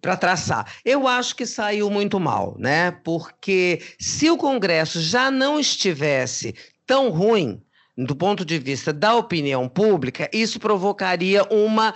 para 0.00 0.16
traçar. 0.16 0.66
Eu 0.82 1.06
acho 1.06 1.36
que 1.36 1.44
saiu 1.44 1.90
muito 1.90 2.18
mal, 2.18 2.56
né? 2.58 2.90
Porque 3.04 3.82
se 3.98 4.30
o 4.30 4.36
Congresso 4.38 4.98
já 4.98 5.30
não 5.30 5.60
estivesse 5.60 6.54
tão 6.86 7.10
ruim, 7.10 7.60
do 8.04 8.16
ponto 8.16 8.44
de 8.44 8.58
vista 8.58 8.92
da 8.92 9.14
opinião 9.14 9.68
pública, 9.68 10.28
isso 10.32 10.58
provocaria 10.58 11.44
uma 11.50 11.94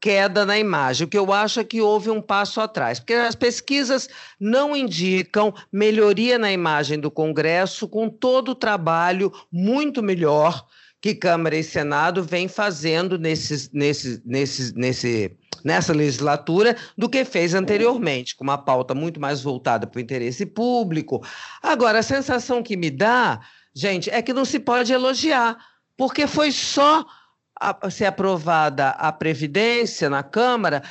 queda 0.00 0.46
na 0.46 0.58
imagem. 0.58 1.06
O 1.06 1.10
que 1.10 1.18
eu 1.18 1.32
acho 1.32 1.60
é 1.60 1.64
que 1.64 1.80
houve 1.80 2.10
um 2.10 2.20
passo 2.20 2.60
atrás, 2.60 2.98
porque 2.98 3.14
as 3.14 3.34
pesquisas 3.34 4.08
não 4.38 4.76
indicam 4.76 5.52
melhoria 5.72 6.38
na 6.38 6.52
imagem 6.52 6.98
do 6.98 7.10
Congresso 7.10 7.88
com 7.88 8.08
todo 8.08 8.50
o 8.50 8.54
trabalho 8.54 9.32
muito 9.50 10.02
melhor 10.02 10.64
que 11.00 11.16
Câmara 11.16 11.56
e 11.56 11.64
Senado 11.64 12.22
vêm 12.22 12.46
fazendo 12.46 13.18
nesses, 13.18 13.68
nesses, 13.72 14.22
nesses, 14.24 14.72
nesse, 14.72 15.36
nessa 15.64 15.92
legislatura 15.92 16.76
do 16.96 17.08
que 17.08 17.24
fez 17.24 17.54
anteriormente, 17.54 18.36
com 18.36 18.44
uma 18.44 18.56
pauta 18.56 18.94
muito 18.94 19.20
mais 19.20 19.42
voltada 19.42 19.84
para 19.84 19.98
o 19.98 20.00
interesse 20.00 20.46
público. 20.46 21.20
Agora, 21.60 21.98
a 21.98 22.04
sensação 22.04 22.62
que 22.62 22.76
me 22.76 22.88
dá 22.88 23.40
gente, 23.74 24.10
é 24.10 24.20
que 24.22 24.32
não 24.32 24.44
se 24.44 24.58
pode 24.58 24.92
elogiar, 24.92 25.56
porque 25.96 26.26
foi 26.26 26.50
só 26.52 27.04
a, 27.58 27.90
ser 27.90 28.06
aprovada 28.06 28.90
a 28.90 29.12
Previdência 29.12 30.10
na 30.10 30.22
Câmara 30.22 30.82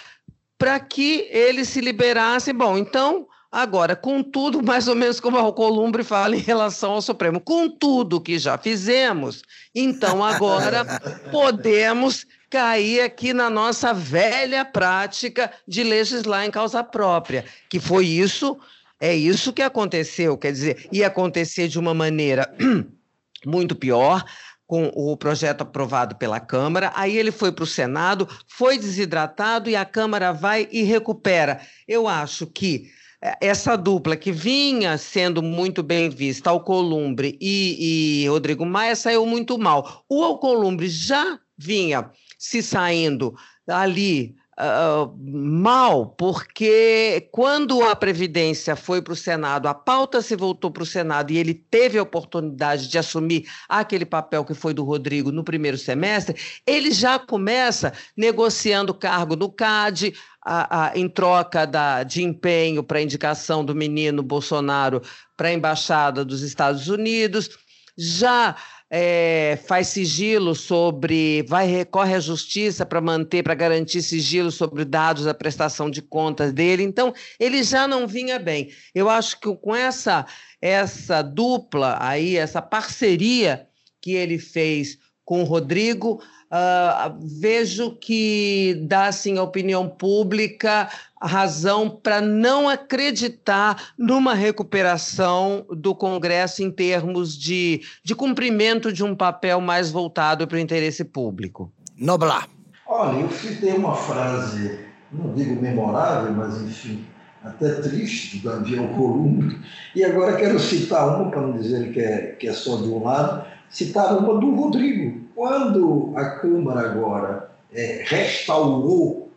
para 0.58 0.80
que 0.80 1.28
eles 1.32 1.70
se 1.70 1.82
liberassem. 1.82 2.54
Bom, 2.54 2.78
então, 2.78 3.28
agora, 3.52 3.96
com 3.96 4.24
tudo, 4.24 4.62
mais 4.64 4.88
ou 4.88 4.96
menos 4.96 5.20
como 5.20 5.38
o 5.38 5.54
Columbre 5.54 6.04
fala 6.04 6.36
em 6.36 6.40
relação 6.40 6.94
ao 6.94 7.02
Supremo, 7.02 7.42
com 7.42 7.70
tudo 7.70 8.22
que 8.22 8.40
já 8.40 8.58
fizemos, 8.58 9.44
então 9.76 10.24
agora 10.24 10.86
podemos 11.32 12.26
cair 12.50 13.02
aqui 13.02 13.34
na 13.34 13.50
nossa 13.50 13.94
velha 13.94 14.66
prática 14.66 15.52
de 15.68 15.84
legislar 15.84 16.46
em 16.46 16.52
causa 16.52 16.84
própria, 16.84 17.46
que 17.70 17.80
foi 17.80 18.06
isso 18.06 18.58
é 19.02 19.16
isso 19.16 19.52
que 19.52 19.64
aconteceu, 19.64 20.38
quer 20.38 20.52
dizer, 20.52 20.88
ia 20.92 21.08
acontecer 21.08 21.68
de 21.68 21.80
uma 21.80 21.92
maneira 21.92 22.54
muito 23.44 23.76
pior, 23.76 24.24
com 24.68 24.90
o 24.96 25.18
projeto 25.18 25.64
aprovado 25.64 26.16
pela 26.16 26.40
Câmara, 26.40 26.94
aí 26.96 27.18
ele 27.18 27.32
foi 27.32 27.52
para 27.52 27.66
o 27.66 27.68
Senado, 27.68 28.26
foi 28.48 28.78
desidratado 28.78 29.70
e 29.70 29.76
a 29.76 29.84
Câmara 29.84 30.32
vai 30.32 30.66
e 30.72 30.84
recupera. 30.84 31.60
Eu 31.86 32.08
acho 32.08 32.48
que 32.48 32.90
é, 33.22 33.36
essa 33.42 33.76
dupla 33.76 34.16
que 34.16 34.32
vinha 34.32 34.98
sendo 34.98 35.44
muito 35.44 35.84
bem 35.84 36.10
vista, 36.10 36.52
Alcolumbre 36.52 37.38
e, 37.42 38.24
e 38.24 38.28
Rodrigo 38.30 38.66
Maia, 38.66 38.96
saiu 38.96 39.26
muito 39.26 39.58
mal. 39.58 40.06
O 40.08 40.24
Alcolumbre 40.24 40.88
já 40.88 41.38
vinha 41.58 42.10
se 42.40 42.64
saindo 42.64 43.36
ali 43.68 44.36
uh, 44.62 45.12
mal, 45.20 46.06
porque 46.06 47.28
quando 47.32 47.82
a 47.82 47.96
Previdência 47.96 48.76
foi 48.76 49.02
para 49.02 49.14
o 49.14 49.16
Senado, 49.16 49.68
a 49.68 49.74
pauta 49.74 50.22
se 50.22 50.36
voltou 50.36 50.70
para 50.70 50.84
o 50.84 50.86
Senado 50.86 51.32
e 51.32 51.38
ele 51.38 51.54
teve 51.54 51.98
a 51.98 52.04
oportunidade 52.04 52.88
de 52.88 52.98
assumir 52.98 53.48
aquele 53.68 54.06
papel 54.06 54.46
que 54.46 54.54
foi 54.54 54.74
do 54.74 54.84
Rodrigo 54.84 55.32
no 55.32 55.44
primeiro 55.44 55.78
semestre, 55.78 56.36
ele 56.66 56.92
já 56.92 57.18
começa 57.18 57.92
negociando 58.16 58.94
cargo 58.94 59.36
no 59.36 59.52
CAD, 59.52 60.14
a, 60.44 60.86
a, 60.86 60.98
em 60.98 61.08
troca 61.08 61.68
da, 61.68 62.04
de 62.04 62.24
empenho 62.24 62.84
para 62.84 63.02
indicação 63.02 63.64
do 63.64 63.76
menino 63.76 64.24
Bolsonaro 64.24 65.02
para 65.38 65.50
a 65.50 65.54
Embaixada 65.54 66.26
dos 66.26 66.42
Estados 66.42 66.88
Unidos, 66.88 67.50
já 67.98 68.56
é, 68.94 69.58
faz 69.66 69.88
sigilo 69.88 70.54
sobre, 70.54 71.44
vai 71.44 71.66
recorre 71.66 72.14
à 72.14 72.20
justiça 72.20 72.86
para 72.86 73.00
manter, 73.00 73.42
para 73.42 73.56
garantir 73.56 74.02
sigilo 74.02 74.52
sobre 74.52 74.84
dados 74.84 75.24
da 75.24 75.34
prestação 75.34 75.90
de 75.90 76.02
contas 76.02 76.52
dele. 76.52 76.84
Então, 76.84 77.14
ele 77.40 77.64
já 77.64 77.88
não 77.88 78.06
vinha 78.06 78.38
bem. 78.38 78.70
Eu 78.94 79.10
acho 79.10 79.40
que 79.40 79.56
com 79.56 79.74
essa 79.74 80.26
essa 80.62 81.22
dupla 81.22 81.98
aí, 82.02 82.36
essa 82.36 82.62
parceria 82.62 83.66
que 84.02 84.12
ele 84.12 84.38
fez 84.38 85.00
com 85.32 85.44
o 85.44 85.46
Rodrigo, 85.46 86.22
uh, 86.52 87.18
vejo 87.40 87.96
que 87.96 88.78
dá 88.86 89.06
assim 89.06 89.38
a 89.38 89.44
opinião 89.44 89.88
pública 89.88 90.90
razão 91.22 91.90
para 91.90 92.20
não 92.20 92.68
acreditar 92.68 93.94
numa 93.98 94.34
recuperação 94.34 95.66
do 95.70 95.96
Congresso 95.96 96.62
em 96.62 96.70
termos 96.70 97.38
de, 97.38 97.80
de 98.04 98.14
cumprimento 98.14 98.92
de 98.92 99.06
um 99.06 99.16
papel 99.16 99.62
mais 99.62 99.90
voltado 99.90 100.46
para 100.46 100.58
o 100.58 100.60
interesse 100.60 101.06
público. 101.06 101.72
Noblar. 101.98 102.50
Olha, 102.86 103.22
eu 103.22 103.32
citei 103.32 103.72
uma 103.72 103.96
frase, 103.96 104.80
não 105.14 105.34
digo 105.34 105.62
memorável, 105.62 106.34
mas 106.34 106.62
enfim, 106.62 107.06
até 107.42 107.76
triste, 107.76 108.40
do 108.40 108.50
Davi 108.50 108.78
Alcolumbre, 108.78 109.58
e 109.96 110.04
agora 110.04 110.36
quero 110.36 110.60
citar 110.60 111.22
uma, 111.22 111.32
para 111.32 111.40
não 111.40 111.54
dizer 111.54 111.94
que 111.94 112.02
é, 112.02 112.36
que 112.38 112.50
é 112.50 112.52
só 112.52 112.76
de 112.76 112.90
um 112.90 113.02
lado, 113.02 113.46
citar 113.70 114.18
uma 114.18 114.38
do 114.38 114.54
Rodrigo. 114.54 115.21
Quando 115.36 116.14
a 116.16 116.40
Câmara 116.40 116.82
agora 116.82 117.52
é, 117.74 118.04
restaurou 118.06 119.32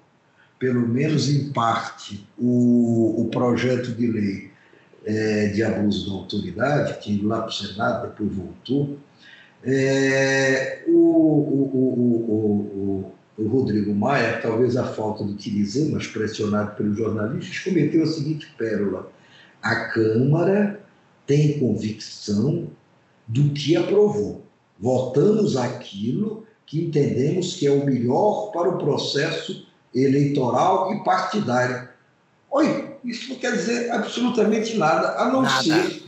pelo 0.59 0.89
menos 0.89 1.29
em 1.29 1.53
parte, 1.53 2.27
o, 2.39 3.23
o 3.23 3.29
projeto 3.31 3.93
de 3.93 4.07
lei 4.07 4.51
é, 5.05 5.49
de 5.49 5.63
abuso 5.63 6.09
da 6.09 6.17
autoridade, 6.17 6.99
que 7.01 7.21
lá 7.23 7.41
para 7.41 7.49
o 7.49 7.53
Senado, 7.53 8.09
depois 8.09 8.33
voltou, 8.33 8.97
é, 9.63 10.83
o, 10.87 10.93
o, 10.93 12.35
o, 13.37 13.49
Rodrigo 13.49 13.95
Maia, 13.95 14.41
talvez 14.41 14.77
a 14.77 14.85
falta 14.85 15.25
de 15.25 15.35
que 15.35 15.51
dizer, 15.51 15.91
mas 15.91 16.07
pressionado 16.07 16.77
pelos 16.77 16.97
jornalistas, 16.97 17.59
cometeu 17.59 18.05
a 18.05 18.07
seguinte 18.07 18.47
pérola: 18.57 19.11
a 19.61 19.87
Câmara 19.87 20.81
tem 21.27 21.59
convicção 21.59 22.69
do 23.27 23.51
que 23.51 23.77
aprovou. 23.77 24.44
Votamos 24.79 25.57
aquilo 25.57 26.47
que 26.67 26.85
entendemos 26.85 27.57
que 27.57 27.67
é 27.67 27.71
o 27.71 27.85
melhor 27.85 28.51
para 28.53 28.69
o 28.69 28.79
processo 28.79 29.67
eleitoral 29.95 30.93
e 30.95 31.05
partidária. 31.05 31.91
Oi, 32.51 32.97
isso 33.05 33.31
não 33.31 33.37
quer 33.37 33.53
dizer 33.53 33.91
absolutamente 33.91 34.77
nada, 34.77 35.21
a 35.21 35.31
não 35.31 35.43
nada. 35.43 35.63
ser. 35.63 36.05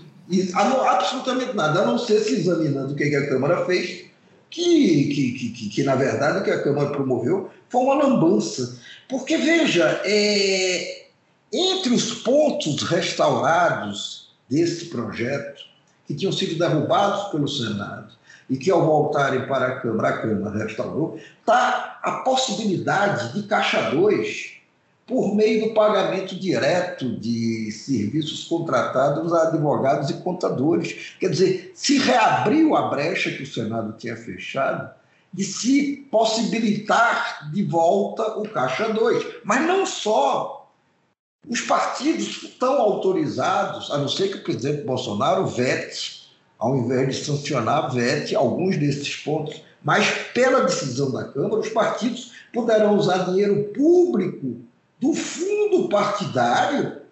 A 0.55 0.64
não, 0.68 0.85
absolutamente 0.85 1.55
nada, 1.55 1.83
a 1.83 1.87
não 1.87 1.98
ser 1.98 2.18
se 2.20 2.35
examinando 2.35 2.92
o 2.92 2.96
que 2.96 3.05
a 3.05 3.29
Câmara 3.29 3.64
fez, 3.64 4.07
que, 4.50 5.05
que, 5.14 5.33
que, 5.33 5.48
que, 5.50 5.68
que 5.68 5.83
na 5.85 5.94
verdade 5.94 6.40
o 6.40 6.42
que 6.42 6.50
a 6.50 6.62
Câmara 6.62 6.90
promoveu 6.90 7.48
foi 7.68 7.81
uma 7.83 7.94
lambança. 7.94 8.81
Porque, 9.09 9.37
veja, 9.37 10.00
é, 10.05 11.07
entre 11.52 11.94
os 11.94 12.12
pontos 12.22 12.83
restaurados 12.83 14.35
desse 14.48 14.87
projeto, 14.87 15.62
que 16.07 16.14
tinham 16.14 16.33
sido 16.33 16.59
derrubados 16.59 17.31
pelo 17.31 17.48
Senado, 17.48 18.12
e 18.49 18.57
que, 18.57 18.71
ao 18.71 18.85
voltarem 18.85 19.47
para 19.47 19.67
a 19.67 19.81
Câmara, 19.81 20.09
a 20.09 20.19
Câmara 20.19 20.65
restaurou, 20.65 21.19
está 21.41 21.99
a 22.03 22.13
possibilidade 22.19 23.33
de 23.33 23.47
Caixa 23.49 23.91
2, 23.91 24.57
por 25.07 25.35
meio 25.35 25.69
do 25.69 25.75
pagamento 25.75 26.35
direto 26.35 27.09
de 27.21 27.71
serviços 27.71 28.45
contratados 28.45 29.33
a 29.33 29.49
advogados 29.49 30.11
e 30.11 30.15
contadores. 30.15 31.15
Quer 31.21 31.31
dizer, 31.31 31.73
se 31.75 31.99
reabriu 31.99 32.77
a 32.77 32.89
brecha 32.89 33.31
que 33.31 33.45
o 33.45 33.47
Senado 33.47 33.95
tinha 33.97 34.17
fechado 34.17 34.91
de 35.33 35.45
se 35.45 36.09
possibilitar 36.11 37.51
de 37.53 37.63
volta 37.63 38.39
o 38.39 38.49
Caixa 38.49 38.89
2. 38.89 39.43
Mas 39.45 39.67
não 39.67 39.87
só. 39.87 40.73
Os 41.49 41.61
partidos 41.61 42.43
estão 42.43 42.81
autorizados, 42.81 43.93
a 43.93 43.99
não 43.99 44.09
ser 44.09 44.31
que 44.31 44.39
o 44.39 44.43
presidente 44.43 44.83
Bolsonaro 44.83 45.47
vete 45.47 46.15
ao 46.59 46.77
invés 46.77 47.16
de 47.16 47.25
sancionar, 47.25 47.92
vete 47.92 48.35
alguns 48.35 48.77
desses 48.77 49.14
pontos. 49.16 49.62
Mas, 49.83 50.09
pela 50.33 50.62
decisão 50.62 51.12
da 51.12 51.25
Câmara, 51.25 51.61
os 51.61 51.69
partidos 51.69 52.33
poderão 52.53 52.97
usar 52.97 53.27
dinheiro 53.27 53.64
público 53.75 54.57
do 54.99 55.12
fundo 55.12 55.88
partidário 55.88 57.03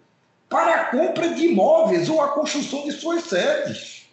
para 0.49 0.75
a 0.75 0.85
compra 0.85 1.29
de 1.29 1.47
imóveis 1.47 2.09
ou 2.09 2.21
a 2.21 2.29
construção 2.29 2.85
de 2.85 2.91
suas 2.91 3.23
sedes. 3.25 4.05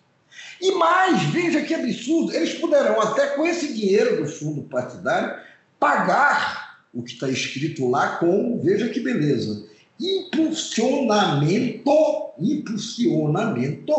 E 0.61 0.71
mais, 0.73 1.23
veja 1.25 1.62
que 1.62 1.75
absurdo, 1.75 2.33
eles 2.33 2.55
poderão, 2.55 3.01
até 3.01 3.29
com 3.29 3.47
esse 3.47 3.73
dinheiro 3.75 4.23
do 4.23 4.29
fundo 4.29 4.62
partidário, 4.62 5.37
pagar 5.81 6.83
o 6.95 7.03
que 7.03 7.14
está 7.14 7.29
escrito 7.29 7.88
lá 7.88 8.18
com, 8.18 8.61
veja 8.62 8.88
que 8.88 9.01
beleza, 9.01 9.64
impulsionamento, 9.99 11.90
impulsionamento 12.38 13.92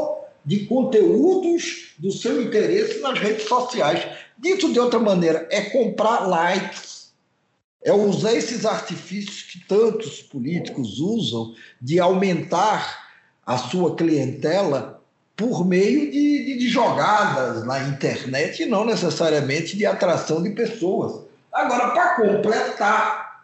de 0.46 0.66
conteúdos 0.66 1.94
do 1.98 2.12
seu 2.12 2.42
interesse 2.42 3.00
nas 3.00 3.20
redes 3.20 3.48
sociais. 3.48 4.06
Dito 4.38 4.72
de 4.72 4.80
outra 4.80 5.00
maneira, 5.00 5.48
é 5.50 5.62
comprar 5.62 6.28
likes, 6.28 7.14
é 7.84 7.94
usar 7.94 8.34
esses 8.34 8.66
artifícios 8.66 9.44
que 9.44 9.66
tantos 9.68 10.22
políticos 10.22 11.00
usam 11.00 11.56
de 11.82 12.00
aumentar 12.00 13.10
a 13.46 13.58
sua 13.58 13.96
clientela 13.96 15.02
por 15.36 15.66
meio 15.66 16.12
de, 16.12 16.46
de, 16.46 16.58
de 16.60 16.70
jogadas 16.70 17.66
na 17.66 17.80
internet 17.80 18.64
e 18.64 18.66
não 18.66 18.86
necessariamente 18.86 19.76
de 19.76 19.86
atração 19.86 20.42
de 20.42 20.52
pessoas. 20.52 21.24
Agora, 21.52 21.92
para 21.92 22.16
completar, 22.16 23.44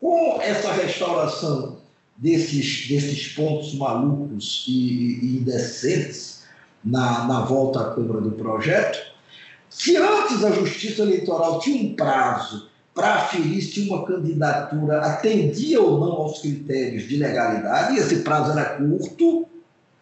com 0.00 0.40
essa 0.42 0.72
restauração 0.72 1.81
desses, 2.22 2.86
desses 2.88 3.26
pontos 3.34 3.74
malucos 3.74 4.64
e, 4.68 5.18
e 5.20 5.38
indecentes 5.40 6.44
na, 6.84 7.24
na 7.24 7.40
volta 7.40 7.80
à 7.80 7.94
Câmara 7.94 8.20
do 8.20 8.30
projeto, 8.30 8.96
se 9.68 9.96
antes 9.96 10.44
a 10.44 10.52
Justiça 10.52 11.02
Eleitoral 11.02 11.58
tinha 11.58 11.82
um 11.82 11.96
prazo 11.96 12.70
para 12.94 13.14
aferir 13.14 13.60
se 13.60 13.88
uma 13.88 14.06
candidatura 14.06 15.00
atendia 15.00 15.80
ou 15.80 15.98
não 15.98 16.12
aos 16.12 16.38
critérios 16.38 17.08
de 17.08 17.16
legalidade, 17.16 17.94
e 17.94 17.98
esse 17.98 18.20
prazo 18.20 18.52
era 18.52 18.76
curto, 18.76 19.48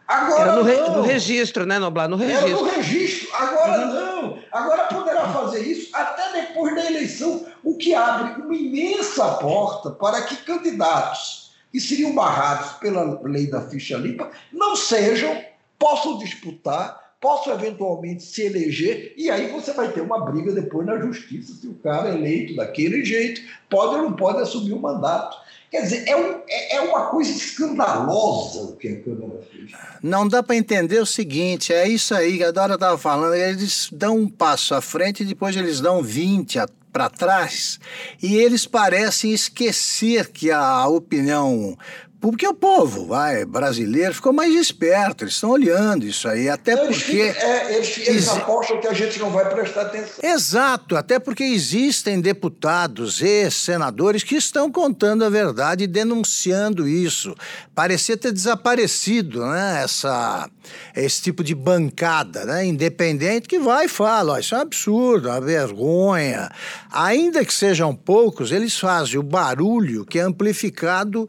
agora 0.07 0.43
era 0.43 0.57
no, 0.57 0.63
re, 0.63 0.77
no 0.77 1.03
registro, 1.03 1.65
né, 1.65 1.79
Noblar? 1.79 2.09
No 2.09 2.17
registro. 2.17 2.49
Era 2.49 2.57
no 2.61 2.69
registro, 2.69 3.29
agora 3.35 3.87
uhum. 3.87 3.95
não. 3.95 4.39
Agora 4.53 4.85
poderá 4.89 5.29
fazer 5.29 5.63
isso 5.63 5.89
até 5.95 6.33
depois 6.33 6.75
da 6.75 6.85
eleição, 6.85 7.47
o 7.65 7.79
que 7.79 7.95
abre 7.95 8.43
uma 8.43 8.55
imensa 8.55 9.25
porta 9.37 9.91
para 9.91 10.21
que 10.23 10.37
candidatos 10.37 11.39
que 11.71 11.81
seriam 11.81 12.15
barrados 12.15 12.73
pela 12.73 13.21
lei 13.23 13.47
da 13.49 13.61
ficha 13.61 13.97
limpa. 13.97 14.31
Não 14.53 14.75
sejam, 14.75 15.43
possam 15.79 16.19
disputar, 16.19 17.00
possam 17.21 17.53
eventualmente 17.53 18.23
se 18.23 18.43
eleger, 18.43 19.13
e 19.17 19.31
aí 19.31 19.49
você 19.53 19.73
vai 19.73 19.93
ter 19.93 20.01
uma 20.01 20.25
briga 20.25 20.53
depois 20.53 20.87
na 20.87 20.99
justiça 20.99 21.53
se 21.53 21.67
o 21.67 21.75
cara 21.75 22.09
é 22.09 22.15
eleito 22.15 22.57
daquele 22.57 23.05
jeito 23.05 23.43
pode 23.69 23.97
ou 23.97 24.03
não 24.03 24.13
pode 24.15 24.41
assumir 24.41 24.73
o 24.73 24.81
mandato. 24.81 25.37
Quer 25.71 25.83
dizer, 25.83 26.09
é, 26.09 26.17
um, 26.17 26.41
é, 26.49 26.77
é 26.77 26.81
uma 26.81 27.07
coisa 27.07 27.31
escandalosa 27.31 28.63
o 28.63 28.77
que 28.77 28.89
a 28.89 29.01
Câmara 29.03 29.41
fez. 29.53 29.71
Não 30.03 30.27
dá 30.27 30.43
para 30.43 30.57
entender 30.57 30.99
o 30.99 31.07
seguinte: 31.07 31.73
é 31.73 31.87
isso 31.87 32.13
aí 32.13 32.39
que 32.39 32.45
a 32.45 32.51
Dora 32.51 32.75
estava 32.75 32.99
falando, 32.99 33.35
eles 33.35 33.89
dão 33.93 34.17
um 34.17 34.29
passo 34.29 34.75
à 34.75 34.81
frente 34.81 35.23
e 35.23 35.27
depois 35.27 35.55
eles 35.55 35.81
dão 35.81 36.03
20 36.03 36.59
a 36.59 36.67
para 36.93 37.09
trás 37.09 37.79
e 38.21 38.37
eles 38.37 38.67
parecem 38.67 39.33
esquecer 39.33 40.29
que 40.29 40.51
a 40.51 40.89
opinião 40.89 41.79
porque 42.21 42.47
o 42.47 42.53
povo 42.55 43.07
vai, 43.07 43.45
brasileiro 43.45 44.15
ficou 44.15 44.33
mais 44.33 44.55
esperto, 44.55 45.25
eles 45.25 45.35
estão 45.35 45.51
olhando 45.51 46.07
isso 46.07 46.29
aí, 46.29 46.49
até 46.49 46.73
Eles, 46.73 46.99
porque. 46.99 47.33
ficam- 47.33 47.49
é, 47.49 47.75
eles, 47.77 47.99
eles 48.07 48.29
apostam 48.29 48.79
que 48.81 48.87
a 48.87 48.93
gente 48.93 49.19
não 49.19 49.31
vai 49.31 49.49
prestar 49.49 49.83
atenção. 49.83 50.17
Exato, 50.23 50.97
até 50.97 51.19
porque 51.19 51.43
existem 51.45 52.21
deputados 52.21 53.23
e 53.23 53.51
senadores 53.51 54.23
que 54.23 54.37
estão 54.37 54.71
contando 54.71 55.25
a 55.25 55.31
verdade 55.31 55.85
e 55.85 55.87
denunciando 55.87 56.87
isso. 56.87 57.35
Parecia 57.75 58.17
ter 58.17 58.33
desaparecido 58.33 59.47
né, 59.47 59.83
essa, 59.85 60.49
esse 60.95 61.23
tipo 61.23 61.43
de 61.43 61.55
bancada 61.55 62.45
né, 62.45 62.67
independente 62.67 63.49
que 63.49 63.59
vai 63.59 63.87
e 63.87 63.89
fala: 63.89 64.35
ó, 64.35 64.39
isso 64.39 64.55
é 64.55 64.59
um 64.59 64.63
absurdo, 64.63 65.29
é 65.29 65.33
uma 65.33 65.41
vergonha. 65.41 66.51
Ainda 66.93 67.45
que 67.45 67.55
sejam 67.55 67.95
poucos, 67.95 68.53
eles 68.53 68.79
fazem 68.79 69.19
o 69.19 69.23
barulho 69.23 70.05
que 70.05 70.19
é 70.19 70.23
amplificado 70.23 71.27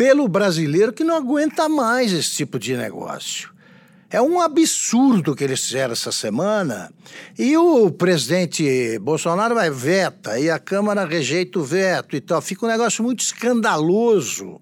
pelo 0.00 0.26
brasileiro 0.26 0.94
que 0.94 1.04
não 1.04 1.14
aguenta 1.14 1.68
mais 1.68 2.10
esse 2.10 2.30
tipo 2.30 2.58
de 2.58 2.74
negócio. 2.74 3.50
É 4.08 4.18
um 4.18 4.40
absurdo 4.40 5.36
que 5.36 5.44
eles 5.44 5.62
fizeram 5.62 5.92
essa 5.92 6.10
semana. 6.10 6.90
E 7.38 7.54
o 7.54 7.90
presidente 7.90 8.98
Bolsonaro 9.00 9.54
vai 9.54 9.68
veta, 9.68 10.40
e 10.40 10.48
a 10.48 10.58
Câmara 10.58 11.04
rejeita 11.04 11.58
o 11.58 11.62
veto 11.62 12.16
e 12.16 12.20
tal. 12.22 12.40
Fica 12.40 12.64
um 12.64 12.68
negócio 12.70 13.04
muito 13.04 13.20
escandaloso. 13.20 14.58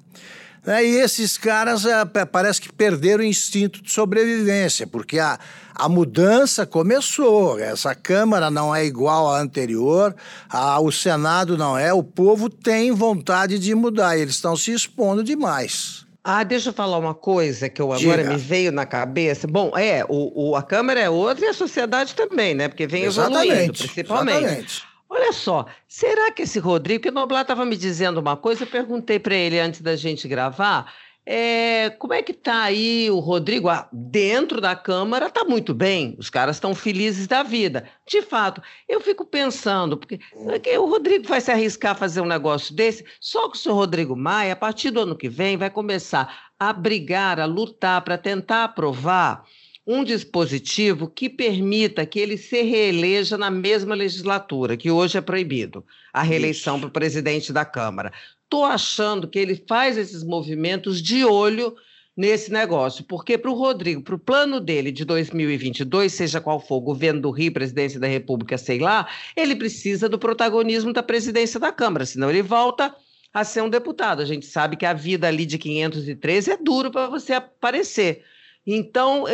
Né? 0.68 0.84
E 0.84 0.96
esses 1.00 1.38
caras 1.38 1.84
pa- 2.12 2.26
parece 2.26 2.60
que 2.60 2.72
perderam 2.72 3.22
o 3.24 3.26
instinto 3.26 3.82
de 3.82 3.90
sobrevivência, 3.90 4.86
porque 4.86 5.18
a, 5.18 5.38
a 5.74 5.88
mudança 5.88 6.66
começou. 6.66 7.58
Essa 7.58 7.94
Câmara 7.94 8.50
não 8.50 8.74
é 8.74 8.84
igual 8.84 9.32
à 9.32 9.40
anterior, 9.40 10.14
a- 10.48 10.78
o 10.80 10.92
Senado 10.92 11.56
não 11.56 11.76
é. 11.78 11.92
O 11.92 12.02
povo 12.02 12.50
tem 12.50 12.92
vontade 12.92 13.58
de 13.58 13.74
mudar, 13.74 14.16
e 14.16 14.20
eles 14.22 14.34
estão 14.34 14.54
se 14.56 14.70
expondo 14.72 15.24
demais. 15.24 16.06
Ah, 16.22 16.44
deixa 16.44 16.68
eu 16.68 16.72
falar 16.74 16.98
uma 16.98 17.14
coisa 17.14 17.70
que 17.70 17.80
eu 17.80 17.90
agora 17.90 18.22
Diga. 18.22 18.34
me 18.34 18.36
veio 18.38 18.70
na 18.70 18.84
cabeça. 18.84 19.46
Bom, 19.46 19.72
é, 19.78 20.04
o, 20.06 20.50
o- 20.50 20.56
a 20.56 20.62
Câmara 20.62 21.00
é 21.00 21.08
outra 21.08 21.46
e 21.46 21.48
a 21.48 21.54
sociedade 21.54 22.14
também, 22.14 22.54
né? 22.54 22.68
Porque 22.68 22.86
vem 22.86 23.04
evoluindo, 23.04 23.72
principalmente. 23.72 24.42
exatamente. 24.44 24.82
Olha 25.08 25.32
só, 25.32 25.66
será 25.86 26.30
que 26.30 26.42
esse 26.42 26.58
Rodrigo, 26.58 27.02
que 27.02 27.08
o 27.08 27.12
Noblar 27.12 27.42
estava 27.42 27.64
me 27.64 27.76
dizendo 27.76 28.20
uma 28.20 28.36
coisa, 28.36 28.64
eu 28.64 28.66
perguntei 28.66 29.18
para 29.18 29.34
ele 29.34 29.58
antes 29.58 29.80
da 29.80 29.96
gente 29.96 30.28
gravar, 30.28 30.92
é, 31.30 31.90
como 31.98 32.14
é 32.14 32.22
que 32.22 32.32
tá 32.32 32.62
aí 32.62 33.10
o 33.10 33.18
Rodrigo? 33.18 33.68
Ah, 33.68 33.86
dentro 33.92 34.62
da 34.62 34.74
Câmara 34.74 35.28
tá 35.28 35.44
muito 35.44 35.74
bem, 35.74 36.16
os 36.18 36.30
caras 36.30 36.56
estão 36.56 36.74
felizes 36.74 37.26
da 37.26 37.42
vida. 37.42 37.86
De 38.06 38.22
fato, 38.22 38.62
eu 38.88 38.98
fico 38.98 39.26
pensando, 39.26 39.98
porque 39.98 40.18
é 40.48 40.58
que 40.58 40.78
o 40.78 40.86
Rodrigo 40.86 41.28
vai 41.28 41.40
se 41.42 41.50
arriscar 41.50 41.92
a 41.92 41.94
fazer 41.94 42.22
um 42.22 42.26
negócio 42.26 42.74
desse, 42.74 43.04
só 43.20 43.46
que 43.50 43.58
o 43.58 43.60
senhor 43.60 43.74
Rodrigo 43.74 44.16
Maia, 44.16 44.54
a 44.54 44.56
partir 44.56 44.90
do 44.90 45.00
ano 45.00 45.14
que 45.14 45.28
vem, 45.28 45.58
vai 45.58 45.68
começar 45.68 46.50
a 46.58 46.72
brigar, 46.72 47.38
a 47.38 47.44
lutar 47.44 48.00
para 48.00 48.16
tentar 48.16 48.64
aprovar 48.64 49.44
um 49.90 50.04
dispositivo 50.04 51.08
que 51.08 51.30
permita 51.30 52.04
que 52.04 52.20
ele 52.20 52.36
se 52.36 52.60
reeleja 52.60 53.38
na 53.38 53.50
mesma 53.50 53.94
legislatura, 53.94 54.76
que 54.76 54.90
hoje 54.90 55.16
é 55.16 55.20
proibido, 55.22 55.82
a 56.12 56.22
reeleição 56.22 56.78
para 56.78 56.88
o 56.88 56.92
presidente 56.92 57.54
da 57.54 57.64
Câmara. 57.64 58.12
Estou 58.44 58.66
achando 58.66 59.26
que 59.26 59.38
ele 59.38 59.64
faz 59.66 59.96
esses 59.96 60.22
movimentos 60.22 61.00
de 61.00 61.24
olho 61.24 61.74
nesse 62.14 62.52
negócio, 62.52 63.02
porque 63.04 63.38
para 63.38 63.50
o 63.50 63.54
Rodrigo, 63.54 64.02
para 64.02 64.14
o 64.14 64.18
plano 64.18 64.60
dele 64.60 64.92
de 64.92 65.06
2022, 65.06 66.12
seja 66.12 66.38
qual 66.38 66.60
for, 66.60 66.80
governo 66.80 67.22
do 67.22 67.30
Rio, 67.30 67.50
presidência 67.50 67.98
da 67.98 68.08
República, 68.08 68.58
sei 68.58 68.78
lá, 68.78 69.08
ele 69.34 69.56
precisa 69.56 70.06
do 70.06 70.18
protagonismo 70.18 70.92
da 70.92 71.02
presidência 71.02 71.58
da 71.58 71.72
Câmara, 71.72 72.04
senão 72.04 72.28
ele 72.28 72.42
volta 72.42 72.94
a 73.32 73.42
ser 73.42 73.62
um 73.62 73.70
deputado. 73.70 74.20
A 74.20 74.26
gente 74.26 74.44
sabe 74.44 74.76
que 74.76 74.84
a 74.84 74.92
vida 74.92 75.26
ali 75.26 75.46
de 75.46 75.56
513 75.56 76.50
é 76.50 76.56
duro 76.58 76.90
para 76.90 77.08
você 77.08 77.32
aparecer. 77.32 78.22
Então, 78.70 79.24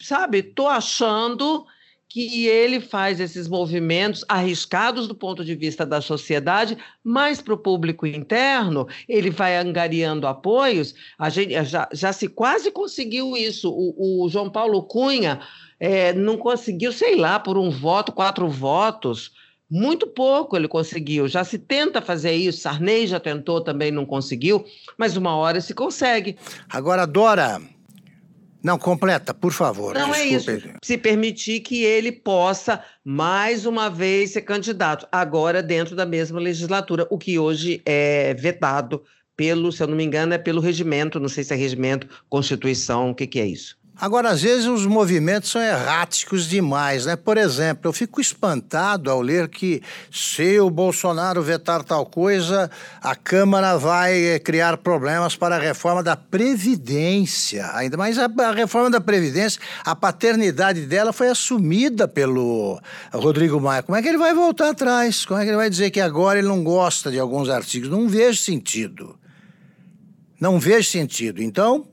sabe, 0.00 0.38
estou 0.38 0.66
achando 0.66 1.66
que 2.08 2.46
ele 2.46 2.80
faz 2.80 3.20
esses 3.20 3.46
movimentos 3.46 4.24
arriscados 4.26 5.06
do 5.06 5.14
ponto 5.14 5.44
de 5.44 5.54
vista 5.54 5.84
da 5.84 6.00
sociedade, 6.00 6.78
mas 7.04 7.42
para 7.42 7.52
o 7.52 7.58
público 7.58 8.06
interno, 8.06 8.88
ele 9.06 9.28
vai 9.28 9.58
angariando 9.58 10.26
apoios. 10.26 10.94
A 11.18 11.28
gente 11.28 11.52
já, 11.64 11.86
já 11.92 12.14
se 12.14 12.28
quase 12.28 12.70
conseguiu 12.70 13.36
isso. 13.36 13.70
O, 13.70 14.24
o 14.24 14.28
João 14.30 14.48
Paulo 14.48 14.82
Cunha 14.84 15.40
eh, 15.78 16.14
não 16.14 16.38
conseguiu, 16.38 16.90
sei 16.90 17.14
lá, 17.14 17.38
por 17.38 17.58
um 17.58 17.68
voto, 17.68 18.10
quatro 18.10 18.48
votos. 18.48 19.32
Muito 19.70 20.06
pouco 20.06 20.56
ele 20.56 20.66
conseguiu. 20.66 21.28
Já 21.28 21.44
se 21.44 21.58
tenta 21.58 22.00
fazer 22.00 22.32
isso. 22.32 22.60
Sarney 22.60 23.06
já 23.06 23.20
tentou, 23.20 23.60
também 23.60 23.90
não 23.90 24.06
conseguiu, 24.06 24.64
mas 24.96 25.14
uma 25.14 25.36
hora 25.36 25.60
se 25.60 25.74
consegue. 25.74 26.38
Agora, 26.70 27.06
Dora. 27.06 27.60
Não, 28.62 28.78
completa, 28.78 29.32
por 29.32 29.52
favor. 29.52 29.94
Não 29.94 30.14
é 30.14 30.24
isso. 30.24 30.50
Se 30.82 30.98
permitir 30.98 31.60
que 31.60 31.84
ele 31.84 32.10
possa, 32.10 32.82
mais 33.04 33.66
uma 33.66 33.88
vez, 33.88 34.32
ser 34.32 34.42
candidato, 34.42 35.06
agora 35.12 35.62
dentro 35.62 35.94
da 35.94 36.04
mesma 36.04 36.40
legislatura, 36.40 37.06
o 37.10 37.18
que 37.18 37.38
hoje 37.38 37.80
é 37.86 38.34
vetado 38.34 39.02
pelo, 39.36 39.70
se 39.70 39.82
eu 39.82 39.86
não 39.86 39.96
me 39.96 40.04
engano, 40.04 40.34
é 40.34 40.38
pelo 40.38 40.60
regimento, 40.60 41.20
não 41.20 41.28
sei 41.28 41.44
se 41.44 41.54
é 41.54 41.56
regimento, 41.56 42.08
Constituição, 42.28 43.10
o 43.10 43.14
que, 43.14 43.26
que 43.26 43.38
é 43.38 43.46
isso? 43.46 43.78
Agora, 44.00 44.30
às 44.30 44.42
vezes 44.42 44.66
os 44.66 44.86
movimentos 44.86 45.50
são 45.50 45.60
erráticos 45.60 46.48
demais, 46.48 47.04
né? 47.04 47.16
Por 47.16 47.36
exemplo, 47.36 47.88
eu 47.88 47.92
fico 47.92 48.20
espantado 48.20 49.10
ao 49.10 49.20
ler 49.20 49.48
que 49.48 49.82
se 50.08 50.60
o 50.60 50.70
Bolsonaro 50.70 51.42
vetar 51.42 51.82
tal 51.82 52.06
coisa, 52.06 52.70
a 53.02 53.16
Câmara 53.16 53.76
vai 53.76 54.16
eh, 54.16 54.38
criar 54.38 54.76
problemas 54.76 55.34
para 55.34 55.56
a 55.56 55.58
reforma 55.58 56.00
da 56.00 56.14
Previdência. 56.14 57.68
Ainda 57.74 57.96
mais 57.96 58.18
a, 58.20 58.26
a 58.26 58.52
reforma 58.52 58.88
da 58.88 59.00
Previdência, 59.00 59.60
a 59.84 59.96
paternidade 59.96 60.82
dela 60.82 61.12
foi 61.12 61.28
assumida 61.28 62.06
pelo 62.06 62.80
Rodrigo 63.12 63.60
Maia. 63.60 63.82
Como 63.82 63.98
é 63.98 64.02
que 64.02 64.06
ele 64.06 64.18
vai 64.18 64.32
voltar 64.32 64.70
atrás? 64.70 65.24
Como 65.24 65.40
é 65.40 65.42
que 65.42 65.50
ele 65.50 65.56
vai 65.56 65.68
dizer 65.68 65.90
que 65.90 66.00
agora 66.00 66.38
ele 66.38 66.46
não 66.46 66.62
gosta 66.62 67.10
de 67.10 67.18
alguns 67.18 67.48
artigos? 67.48 67.88
Não 67.88 68.08
vejo 68.08 68.38
sentido. 68.38 69.18
Não 70.40 70.60
vejo 70.60 70.88
sentido. 70.88 71.42
Então, 71.42 71.84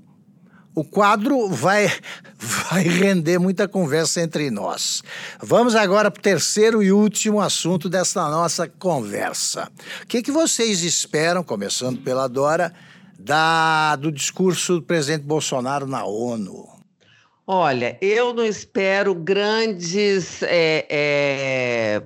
o 0.75 0.83
quadro 0.83 1.47
vai, 1.47 1.89
vai 2.37 2.83
render 2.83 3.39
muita 3.39 3.67
conversa 3.67 4.21
entre 4.21 4.51
nós. 4.51 5.01
Vamos 5.41 5.73
agora 5.73 6.11
para 6.11 6.19
o 6.19 6.21
terceiro 6.21 6.83
e 6.83 6.91
último 6.91 7.39
assunto 7.39 7.89
dessa 7.89 8.29
nossa 8.29 8.67
conversa. 8.67 9.71
O 10.03 10.07
que, 10.07 10.21
que 10.21 10.31
vocês 10.31 10.83
esperam, 10.83 11.43
começando 11.43 12.01
pela 12.01 12.27
Dora, 12.27 12.73
da, 13.17 13.95
do 13.95 14.11
discurso 14.11 14.75
do 14.75 14.81
presidente 14.81 15.23
Bolsonaro 15.23 15.87
na 15.87 16.03
ONU? 16.03 16.74
Olha, 17.47 17.95
eu 18.01 18.33
não 18.33 18.43
espero 18.43 19.13
grandes 19.13 20.41
é, 20.41 20.83
é, 20.89 22.01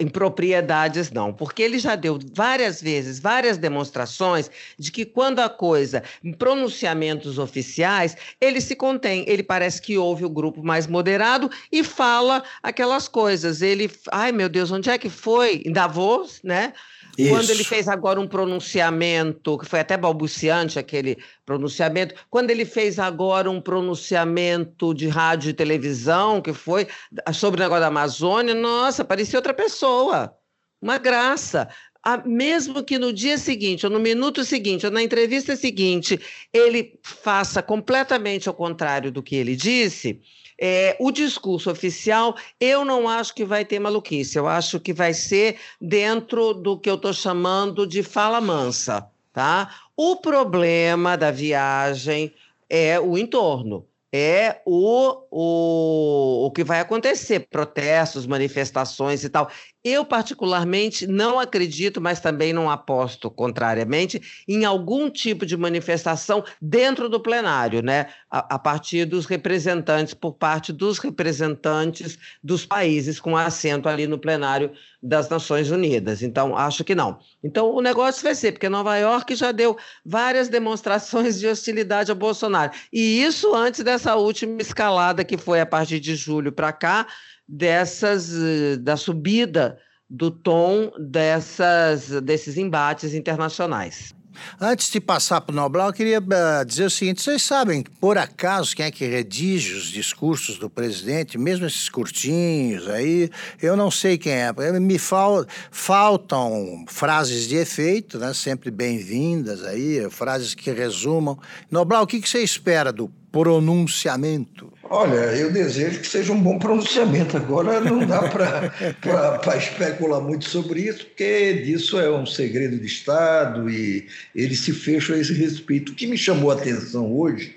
impropriedades, 0.00 1.12
não, 1.12 1.32
porque 1.32 1.62
ele 1.62 1.78
já 1.78 1.94
deu 1.94 2.18
várias 2.34 2.82
vezes, 2.82 3.20
várias 3.20 3.56
demonstrações 3.56 4.50
de 4.76 4.90
que 4.90 5.04
quando 5.04 5.38
a 5.38 5.48
coisa, 5.48 6.02
em 6.24 6.32
pronunciamentos 6.32 7.38
oficiais, 7.38 8.16
ele 8.40 8.60
se 8.60 8.74
contém, 8.74 9.24
ele 9.28 9.44
parece 9.44 9.80
que 9.80 9.96
ouve 9.96 10.24
o 10.24 10.30
grupo 10.30 10.60
mais 10.60 10.88
moderado 10.88 11.48
e 11.70 11.84
fala 11.84 12.42
aquelas 12.60 13.06
coisas. 13.06 13.62
Ele, 13.62 13.88
ai 14.10 14.32
meu 14.32 14.48
Deus, 14.48 14.72
onde 14.72 14.90
é 14.90 14.98
que 14.98 15.08
foi? 15.08 15.62
Em 15.64 15.70
Davos, 15.70 16.40
né? 16.42 16.72
Quando 17.16 17.50
ele 17.50 17.62
Isso. 17.62 17.70
fez 17.70 17.88
agora 17.88 18.20
um 18.20 18.28
pronunciamento, 18.28 19.56
que 19.58 19.66
foi 19.66 19.80
até 19.80 19.96
balbuciante 19.96 20.78
aquele 20.78 21.16
pronunciamento, 21.44 22.14
quando 22.28 22.50
ele 22.50 22.64
fez 22.64 22.98
agora 22.98 23.50
um 23.50 23.60
pronunciamento 23.60 24.92
de 24.92 25.08
rádio 25.08 25.50
e 25.50 25.54
televisão, 25.54 26.42
que 26.42 26.52
foi 26.52 26.86
sobre 27.32 27.60
o 27.60 27.62
negócio 27.62 27.80
da 27.80 27.86
Amazônia, 27.86 28.54
nossa, 28.54 29.04
parecia 29.04 29.38
outra 29.38 29.54
pessoa. 29.54 30.36
Uma 30.80 30.98
graça. 30.98 31.68
Ah, 32.02 32.22
mesmo 32.24 32.84
que 32.84 32.98
no 32.98 33.12
dia 33.12 33.36
seguinte, 33.36 33.84
ou 33.84 33.90
no 33.90 33.98
minuto 33.98 34.44
seguinte, 34.44 34.86
ou 34.86 34.92
na 34.92 35.02
entrevista 35.02 35.56
seguinte, 35.56 36.20
ele 36.52 37.00
faça 37.02 37.60
completamente 37.60 38.48
ao 38.48 38.54
contrário 38.54 39.10
do 39.10 39.22
que 39.22 39.34
ele 39.34 39.56
disse, 39.56 40.20
é, 40.60 40.96
o 40.98 41.10
discurso 41.10 41.70
oficial, 41.70 42.34
eu 42.60 42.84
não 42.84 43.08
acho 43.08 43.34
que 43.34 43.44
vai 43.44 43.64
ter 43.64 43.78
maluquice, 43.78 44.38
eu 44.38 44.46
acho 44.46 44.80
que 44.80 44.92
vai 44.92 45.12
ser 45.12 45.58
dentro 45.80 46.54
do 46.54 46.78
que 46.78 46.88
eu 46.88 46.94
estou 46.94 47.12
chamando 47.12 47.86
de 47.86 48.02
fala 48.02 48.40
mansa, 48.40 49.06
tá? 49.32 49.74
O 49.96 50.16
problema 50.16 51.16
da 51.16 51.30
viagem 51.30 52.34
é 52.68 52.98
o 52.98 53.16
entorno, 53.16 53.86
é 54.12 54.60
o, 54.64 55.22
o, 55.30 56.46
o 56.46 56.50
que 56.50 56.64
vai 56.64 56.80
acontecer, 56.80 57.40
protestos, 57.50 58.26
manifestações 58.26 59.24
e 59.24 59.28
tal. 59.28 59.50
Eu, 59.88 60.04
particularmente, 60.04 61.06
não 61.06 61.38
acredito, 61.38 62.00
mas 62.00 62.18
também 62.18 62.52
não 62.52 62.68
aposto, 62.68 63.30
contrariamente, 63.30 64.20
em 64.48 64.64
algum 64.64 65.08
tipo 65.08 65.46
de 65.46 65.56
manifestação 65.56 66.42
dentro 66.60 67.08
do 67.08 67.20
plenário, 67.20 67.80
né? 67.80 68.08
A, 68.28 68.56
a 68.56 68.58
partir 68.58 69.04
dos 69.04 69.26
representantes, 69.26 70.12
por 70.12 70.32
parte 70.32 70.72
dos 70.72 70.98
representantes 70.98 72.18
dos 72.42 72.66
países 72.66 73.20
com 73.20 73.36
assento 73.36 73.88
ali 73.88 74.08
no 74.08 74.18
plenário 74.18 74.72
das 75.00 75.28
Nações 75.28 75.70
Unidas. 75.70 76.20
Então, 76.20 76.56
acho 76.56 76.82
que 76.82 76.92
não. 76.92 77.20
Então, 77.44 77.70
o 77.70 77.80
negócio 77.80 78.24
vai 78.24 78.34
ser, 78.34 78.50
porque 78.50 78.68
Nova 78.68 78.96
York 78.96 79.36
já 79.36 79.52
deu 79.52 79.76
várias 80.04 80.48
demonstrações 80.48 81.38
de 81.38 81.46
hostilidade 81.46 82.10
ao 82.10 82.16
Bolsonaro. 82.16 82.72
E 82.92 83.22
isso 83.22 83.54
antes 83.54 83.84
dessa 83.84 84.16
última 84.16 84.60
escalada 84.60 85.22
que 85.22 85.36
foi 85.36 85.60
a 85.60 85.66
partir 85.66 86.00
de 86.00 86.16
julho 86.16 86.50
para 86.50 86.72
cá, 86.72 87.06
dessas 87.48 88.32
eh, 88.34 88.76
da 88.76 88.96
subida 88.96 89.78
do 90.08 90.30
tom 90.30 90.92
dessas, 90.98 92.08
desses 92.22 92.56
embates 92.56 93.14
internacionais. 93.14 94.14
Antes 94.60 94.90
de 94.90 95.00
passar 95.00 95.40
para 95.40 95.52
o 95.52 95.56
Noblar, 95.56 95.88
eu 95.88 95.92
queria 95.92 96.18
uh, 96.18 96.64
dizer 96.64 96.84
o 96.84 96.90
seguinte: 96.90 97.22
vocês 97.22 97.42
sabem, 97.42 97.82
por 97.82 98.18
acaso, 98.18 98.76
quem 98.76 98.86
é 98.86 98.90
que 98.90 99.06
redige 99.06 99.74
os 99.74 99.86
discursos 99.86 100.58
do 100.58 100.68
presidente, 100.68 101.38
mesmo 101.38 101.66
esses 101.66 101.88
curtinhos 101.88 102.88
aí, 102.88 103.30
eu 103.60 103.76
não 103.76 103.90
sei 103.90 104.18
quem 104.18 104.32
é. 104.32 104.52
Me 104.78 104.98
fal 104.98 105.44
faltam 105.70 106.84
frases 106.86 107.48
de 107.48 107.56
efeito, 107.56 108.18
né, 108.18 108.32
sempre 108.34 108.70
bem-vindas 108.70 109.64
aí, 109.64 110.08
frases 110.10 110.54
que 110.54 110.70
resumam. 110.70 111.38
Noblar, 111.70 112.02
o 112.02 112.06
que, 112.06 112.20
que 112.20 112.28
você 112.28 112.42
espera 112.42 112.92
do 112.92 113.10
pronunciamento? 113.36 114.72
Olha, 114.88 115.14
eu 115.36 115.52
desejo 115.52 116.00
que 116.00 116.06
seja 116.06 116.32
um 116.32 116.40
bom 116.40 116.58
pronunciamento. 116.58 117.36
Agora 117.36 117.80
não 117.80 118.06
dá 118.06 118.22
para 118.22 119.56
especular 119.58 120.22
muito 120.22 120.48
sobre 120.48 120.80
isso, 120.80 121.04
porque 121.04 121.52
disso 121.64 121.98
é 121.98 122.10
um 122.10 122.24
segredo 122.24 122.78
de 122.78 122.86
Estado 122.86 123.68
e 123.68 124.06
ele 124.34 124.56
se 124.56 124.72
fecha 124.72 125.14
a 125.14 125.18
esse 125.18 125.34
respeito. 125.34 125.92
O 125.92 125.94
que 125.94 126.06
me 126.06 126.16
chamou 126.16 126.50
a 126.50 126.54
atenção 126.54 127.14
hoje, 127.14 127.56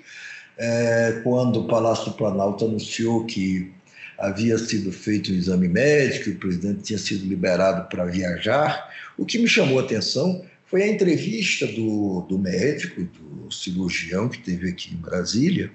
é, 0.58 1.20
quando 1.24 1.60
o 1.60 1.66
Palácio 1.66 2.06
do 2.06 2.12
Planalto 2.12 2.66
anunciou 2.66 3.24
que 3.24 3.72
havia 4.18 4.58
sido 4.58 4.92
feito 4.92 5.32
um 5.32 5.34
exame 5.34 5.66
médico, 5.66 6.28
e 6.28 6.32
o 6.32 6.38
presidente 6.38 6.82
tinha 6.82 6.98
sido 6.98 7.26
liberado 7.26 7.88
para 7.88 8.04
viajar, 8.04 8.90
o 9.16 9.24
que 9.24 9.38
me 9.38 9.48
chamou 9.48 9.78
a 9.78 9.82
atenção 9.82 10.44
foi 10.70 10.84
a 10.84 10.88
entrevista 10.88 11.66
do, 11.66 12.20
do 12.28 12.38
médico, 12.38 13.02
do 13.02 13.52
cirurgião 13.52 14.28
que 14.28 14.38
teve 14.38 14.68
aqui 14.68 14.94
em 14.94 14.98
Brasília, 14.98 15.72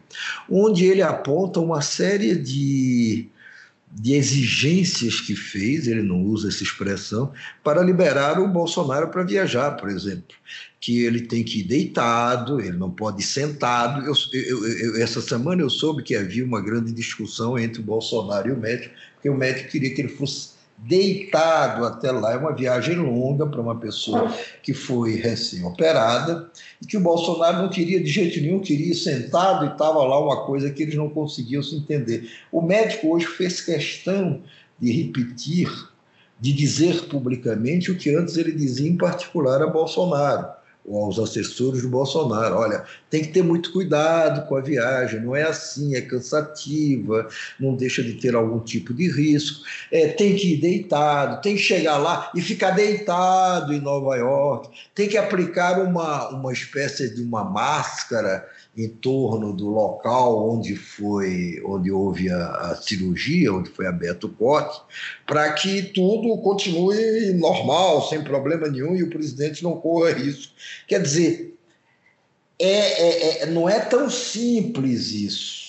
onde 0.49 0.85
ele 0.85 1.01
aponta 1.01 1.59
uma 1.59 1.81
série 1.81 2.33
de, 2.33 3.27
de 3.91 4.13
exigências 4.13 5.19
que 5.19 5.35
fez, 5.35 5.85
ele 5.85 6.01
não 6.01 6.23
usa 6.23 6.47
essa 6.47 6.63
expressão, 6.63 7.33
para 7.61 7.83
liberar 7.83 8.39
o 8.39 8.47
Bolsonaro 8.47 9.09
para 9.09 9.23
viajar, 9.23 9.71
por 9.71 9.89
exemplo. 9.89 10.33
Que 10.79 11.03
ele 11.03 11.21
tem 11.21 11.43
que 11.43 11.59
ir 11.59 11.63
deitado, 11.63 12.61
ele 12.61 12.77
não 12.77 12.89
pode 12.89 13.21
ir 13.21 13.25
sentado. 13.25 14.05
Eu, 14.05 14.13
eu, 14.31 14.65
eu, 14.65 15.03
essa 15.03 15.19
semana 15.19 15.61
eu 15.61 15.69
soube 15.69 16.03
que 16.03 16.15
havia 16.15 16.45
uma 16.45 16.61
grande 16.61 16.93
discussão 16.93 17.59
entre 17.59 17.81
o 17.81 17.83
Bolsonaro 17.83 18.47
e 18.47 18.53
o 18.53 18.57
médico, 18.57 18.93
porque 19.15 19.29
o 19.29 19.35
médico 19.35 19.71
queria 19.71 19.93
que 19.93 19.99
ele 19.99 20.09
fosse 20.09 20.54
deitado 20.87 21.83
até 21.83 22.11
lá. 22.11 22.33
É 22.33 22.37
uma 22.37 22.53
viagem 22.53 22.95
longa 22.95 23.45
para 23.45 23.59
uma 23.59 23.75
pessoa 23.75 24.31
que 24.61 24.73
foi 24.73 25.15
recém-operada 25.15 26.49
e 26.81 26.85
que 26.85 26.95
o 26.95 27.01
Bolsonaro 27.01 27.57
não 27.57 27.69
queria 27.69 27.99
de 27.99 28.09
jeito 28.09 28.39
nenhum, 28.39 28.59
queria 28.59 28.91
ir 28.91 28.95
sentado 28.95 29.65
e 29.65 29.69
estava 29.69 30.03
lá 30.03 30.19
uma 30.19 30.45
coisa 30.45 30.69
que 30.69 30.83
eles 30.83 30.95
não 30.95 31.09
conseguiam 31.09 31.63
se 31.63 31.75
entender. 31.75 32.29
O 32.51 32.61
médico 32.61 33.09
hoje 33.09 33.25
fez 33.25 33.61
questão 33.61 34.41
de 34.79 34.91
repetir, 34.91 35.69
de 36.39 36.53
dizer 36.53 37.05
publicamente 37.07 37.91
o 37.91 37.97
que 37.97 38.13
antes 38.15 38.37
ele 38.37 38.51
dizia 38.51 38.89
em 38.89 38.97
particular 38.97 39.61
a 39.61 39.67
Bolsonaro 39.67 40.47
ou 40.87 41.05
aos 41.05 41.17
assessores 41.17 41.81
do 41.81 41.89
Bolsonaro. 41.89 42.55
Olha, 42.57 42.83
tem 43.15 43.23
que 43.23 43.31
ter 43.31 43.43
muito 43.43 43.71
cuidado 43.71 44.45
com 44.45 44.57
a 44.57 44.61
viagem, 44.61 45.21
não 45.21 45.33
é 45.33 45.43
assim, 45.43 45.95
é 45.95 46.01
cansativa, 46.01 47.29
não 47.57 47.73
deixa 47.73 48.03
de 48.03 48.15
ter 48.15 48.35
algum 48.35 48.59
tipo 48.59 48.93
de 48.93 49.09
risco, 49.09 49.63
é, 49.89 50.09
tem 50.09 50.35
que 50.35 50.55
ir 50.55 50.57
deitado, 50.57 51.41
tem 51.41 51.55
que 51.55 51.61
chegar 51.61 51.97
lá 51.97 52.29
e 52.35 52.41
ficar 52.41 52.71
deitado 52.71 53.73
em 53.73 53.79
Nova 53.79 54.17
York, 54.17 54.67
tem 54.93 55.07
que 55.07 55.17
aplicar 55.17 55.79
uma, 55.79 56.27
uma 56.27 56.51
espécie 56.51 57.15
de 57.15 57.21
uma 57.21 57.45
máscara 57.45 58.45
em 58.75 58.89
torno 58.89 59.53
do 59.53 59.69
local 59.69 60.49
onde 60.49 60.75
foi, 60.75 61.63
onde 61.65 61.89
houve 61.89 62.29
a, 62.29 62.47
a 62.47 62.75
cirurgia, 62.75 63.53
onde 63.53 63.69
foi 63.69 63.87
aberto 63.87 64.25
o 64.25 64.29
corte, 64.29 64.81
para 65.25 65.53
que 65.53 65.83
tudo 65.83 66.37
continue 66.41 67.31
normal, 67.31 68.09
sem 68.09 68.21
problema 68.21 68.67
nenhum, 68.67 68.93
e 68.93 69.03
o 69.03 69.09
presidente 69.09 69.63
não 69.63 69.77
corra 69.77 70.11
risco. 70.11 70.51
Quer 70.85 71.01
dizer, 71.01 71.54
é, 72.59 72.67
é, 72.67 73.43
é, 73.43 73.45
não 73.47 73.69
é 73.69 73.79
tão 73.79 74.09
simples 74.09 75.11
isso. 75.11 75.65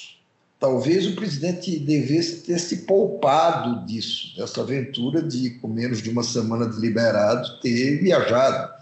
Talvez 0.59 1.07
o 1.07 1.15
presidente 1.15 1.79
devesse 1.79 2.37
ter 2.39 2.59
se 2.59 2.79
poupado 2.79 3.87
disso, 3.87 4.35
dessa 4.37 4.63
aventura 4.63 5.23
de, 5.23 5.51
com 5.51 5.69
menos 5.69 6.03
de 6.03 6.09
uma 6.09 6.23
semana 6.23 6.67
de 6.67 6.81
liberado, 6.81 7.61
ter 7.61 8.01
viajado 8.01 8.77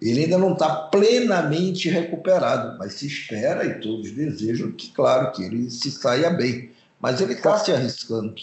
ele 0.00 0.24
ainda 0.24 0.36
não 0.36 0.52
está 0.52 0.68
plenamente 0.68 1.88
recuperado, 1.88 2.76
mas 2.78 2.94
se 2.94 3.06
espera 3.06 3.64
e 3.64 3.80
todos 3.80 4.10
desejam 4.10 4.70
que, 4.72 4.90
claro, 4.90 5.32
que 5.32 5.42
ele 5.42 5.70
se 5.70 5.90
saia 5.90 6.28
bem. 6.28 6.70
Mas 7.00 7.22
ele 7.22 7.32
está 7.32 7.58
se 7.58 7.72
arriscando. 7.72 8.34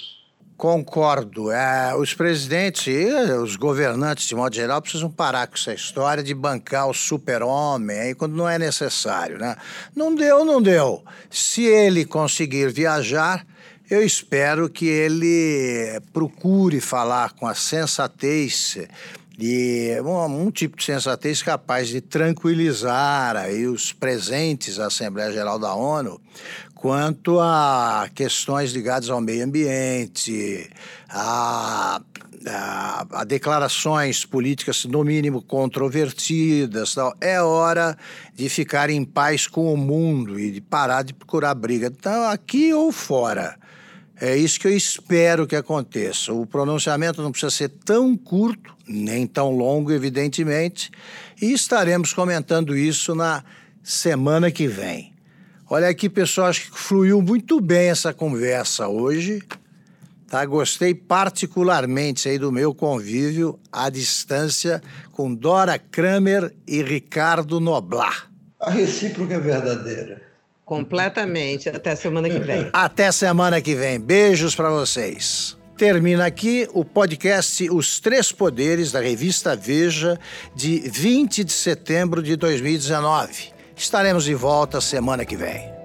Concordo. 0.62 1.52
É, 1.52 1.96
os 1.96 2.14
presidentes 2.14 2.86
e 2.86 3.06
os 3.34 3.56
governantes, 3.56 4.28
de 4.28 4.36
modo 4.36 4.56
geral, 4.56 4.80
precisam 4.80 5.10
parar 5.10 5.48
com 5.48 5.56
essa 5.56 5.74
história 5.74 6.22
de 6.22 6.36
bancar 6.36 6.88
o 6.88 6.94
super-homem 6.94 8.00
aí 8.00 8.14
quando 8.14 8.36
não 8.36 8.48
é 8.48 8.60
necessário. 8.60 9.40
Né? 9.40 9.56
Não 9.96 10.14
deu, 10.14 10.46
não 10.46 10.62
deu. 10.62 11.04
Se 11.32 11.64
ele 11.64 12.06
conseguir 12.06 12.72
viajar, 12.72 13.44
eu 13.90 14.04
espero 14.04 14.70
que 14.70 14.86
ele 14.86 16.00
procure 16.14 16.80
falar 16.80 17.34
com 17.34 17.48
a 17.48 17.56
sensatez 17.56 18.78
e 19.42 20.00
um, 20.02 20.46
um, 20.46 20.52
tipo 20.52 20.78
de 20.78 20.84
sensatez 20.84 21.42
capaz 21.42 21.88
de 21.88 22.00
tranquilizar 22.00 23.36
aí 23.36 23.66
os 23.66 23.92
presentes 23.92 24.80
à 24.80 24.86
Assembleia 24.86 25.32
Geral 25.32 25.58
da 25.58 25.74
ONU 25.74 26.22
quanto 26.76 27.40
a 27.40 28.10
questões 28.14 28.72
ligadas 28.72 29.10
ao 29.10 29.22
meio 29.22 29.46
ambiente, 29.46 30.68
a, 31.08 32.02
a, 32.48 33.06
a 33.12 33.24
declarações 33.24 34.26
políticas, 34.26 34.86
no 34.86 35.04
mínimo, 35.04 35.44
controvertidas. 35.44 36.96
Tal. 36.96 37.16
É 37.22 37.40
hora 37.40 37.96
de 38.34 38.50
ficar 38.50 38.90
em 38.90 39.06
paz 39.06 39.46
com 39.46 39.72
o 39.72 39.78
mundo 39.78 40.40
e 40.40 40.50
de 40.50 40.60
parar 40.60 41.04
de 41.04 41.14
procurar 41.14 41.54
briga, 41.54 41.88
então, 41.88 42.24
aqui 42.24 42.74
ou 42.74 42.92
fora. 42.92 43.56
É 44.22 44.38
isso 44.38 44.60
que 44.60 44.68
eu 44.68 44.78
espero 44.78 45.48
que 45.48 45.56
aconteça. 45.56 46.32
O 46.32 46.46
pronunciamento 46.46 47.24
não 47.24 47.32
precisa 47.32 47.50
ser 47.50 47.70
tão 47.70 48.16
curto, 48.16 48.72
nem 48.88 49.26
tão 49.26 49.50
longo, 49.50 49.92
evidentemente, 49.92 50.92
e 51.42 51.52
estaremos 51.52 52.14
comentando 52.14 52.78
isso 52.78 53.16
na 53.16 53.44
semana 53.82 54.52
que 54.52 54.68
vem. 54.68 55.12
Olha 55.68 55.90
aqui, 55.90 56.08
pessoal, 56.08 56.50
acho 56.50 56.70
que 56.70 56.78
fluiu 56.78 57.20
muito 57.20 57.60
bem 57.60 57.90
essa 57.90 58.14
conversa 58.14 58.88
hoje. 58.88 59.42
Tá? 60.28 60.46
Gostei 60.46 60.94
particularmente 60.94 62.30
aí 62.30 62.38
do 62.38 62.52
meu 62.52 62.76
convívio 62.76 63.60
à 63.72 63.90
distância 63.90 64.84
com 65.14 65.34
Dora 65.34 65.80
Kramer 65.80 66.54
e 66.68 66.84
Ricardo 66.84 67.60
Noblar. 67.60 68.30
A 68.60 68.70
recíproca 68.70 69.34
é 69.34 69.40
verdadeira. 69.40 70.31
Completamente. 70.72 71.68
Até 71.68 71.94
semana 71.98 72.30
que 72.30 72.40
vem. 72.40 72.70
Até 72.72 73.12
semana 73.12 73.60
que 73.60 73.76
vem. 73.76 74.00
Beijos 74.00 74.56
para 74.56 74.70
vocês. 74.70 75.58
Termina 75.76 76.26
aqui 76.26 76.66
o 76.72 76.86
podcast 76.86 77.70
Os 77.70 78.00
Três 78.00 78.32
Poderes 78.32 78.90
da 78.90 79.02
revista 79.02 79.54
Veja 79.54 80.18
de 80.56 80.80
20 80.80 81.44
de 81.44 81.52
setembro 81.52 82.24
de 82.24 82.38
2019. 82.38 83.50
Estaremos 83.76 84.24
de 84.24 84.34
volta 84.34 84.80
semana 84.80 85.26
que 85.26 85.36
vem. 85.36 85.81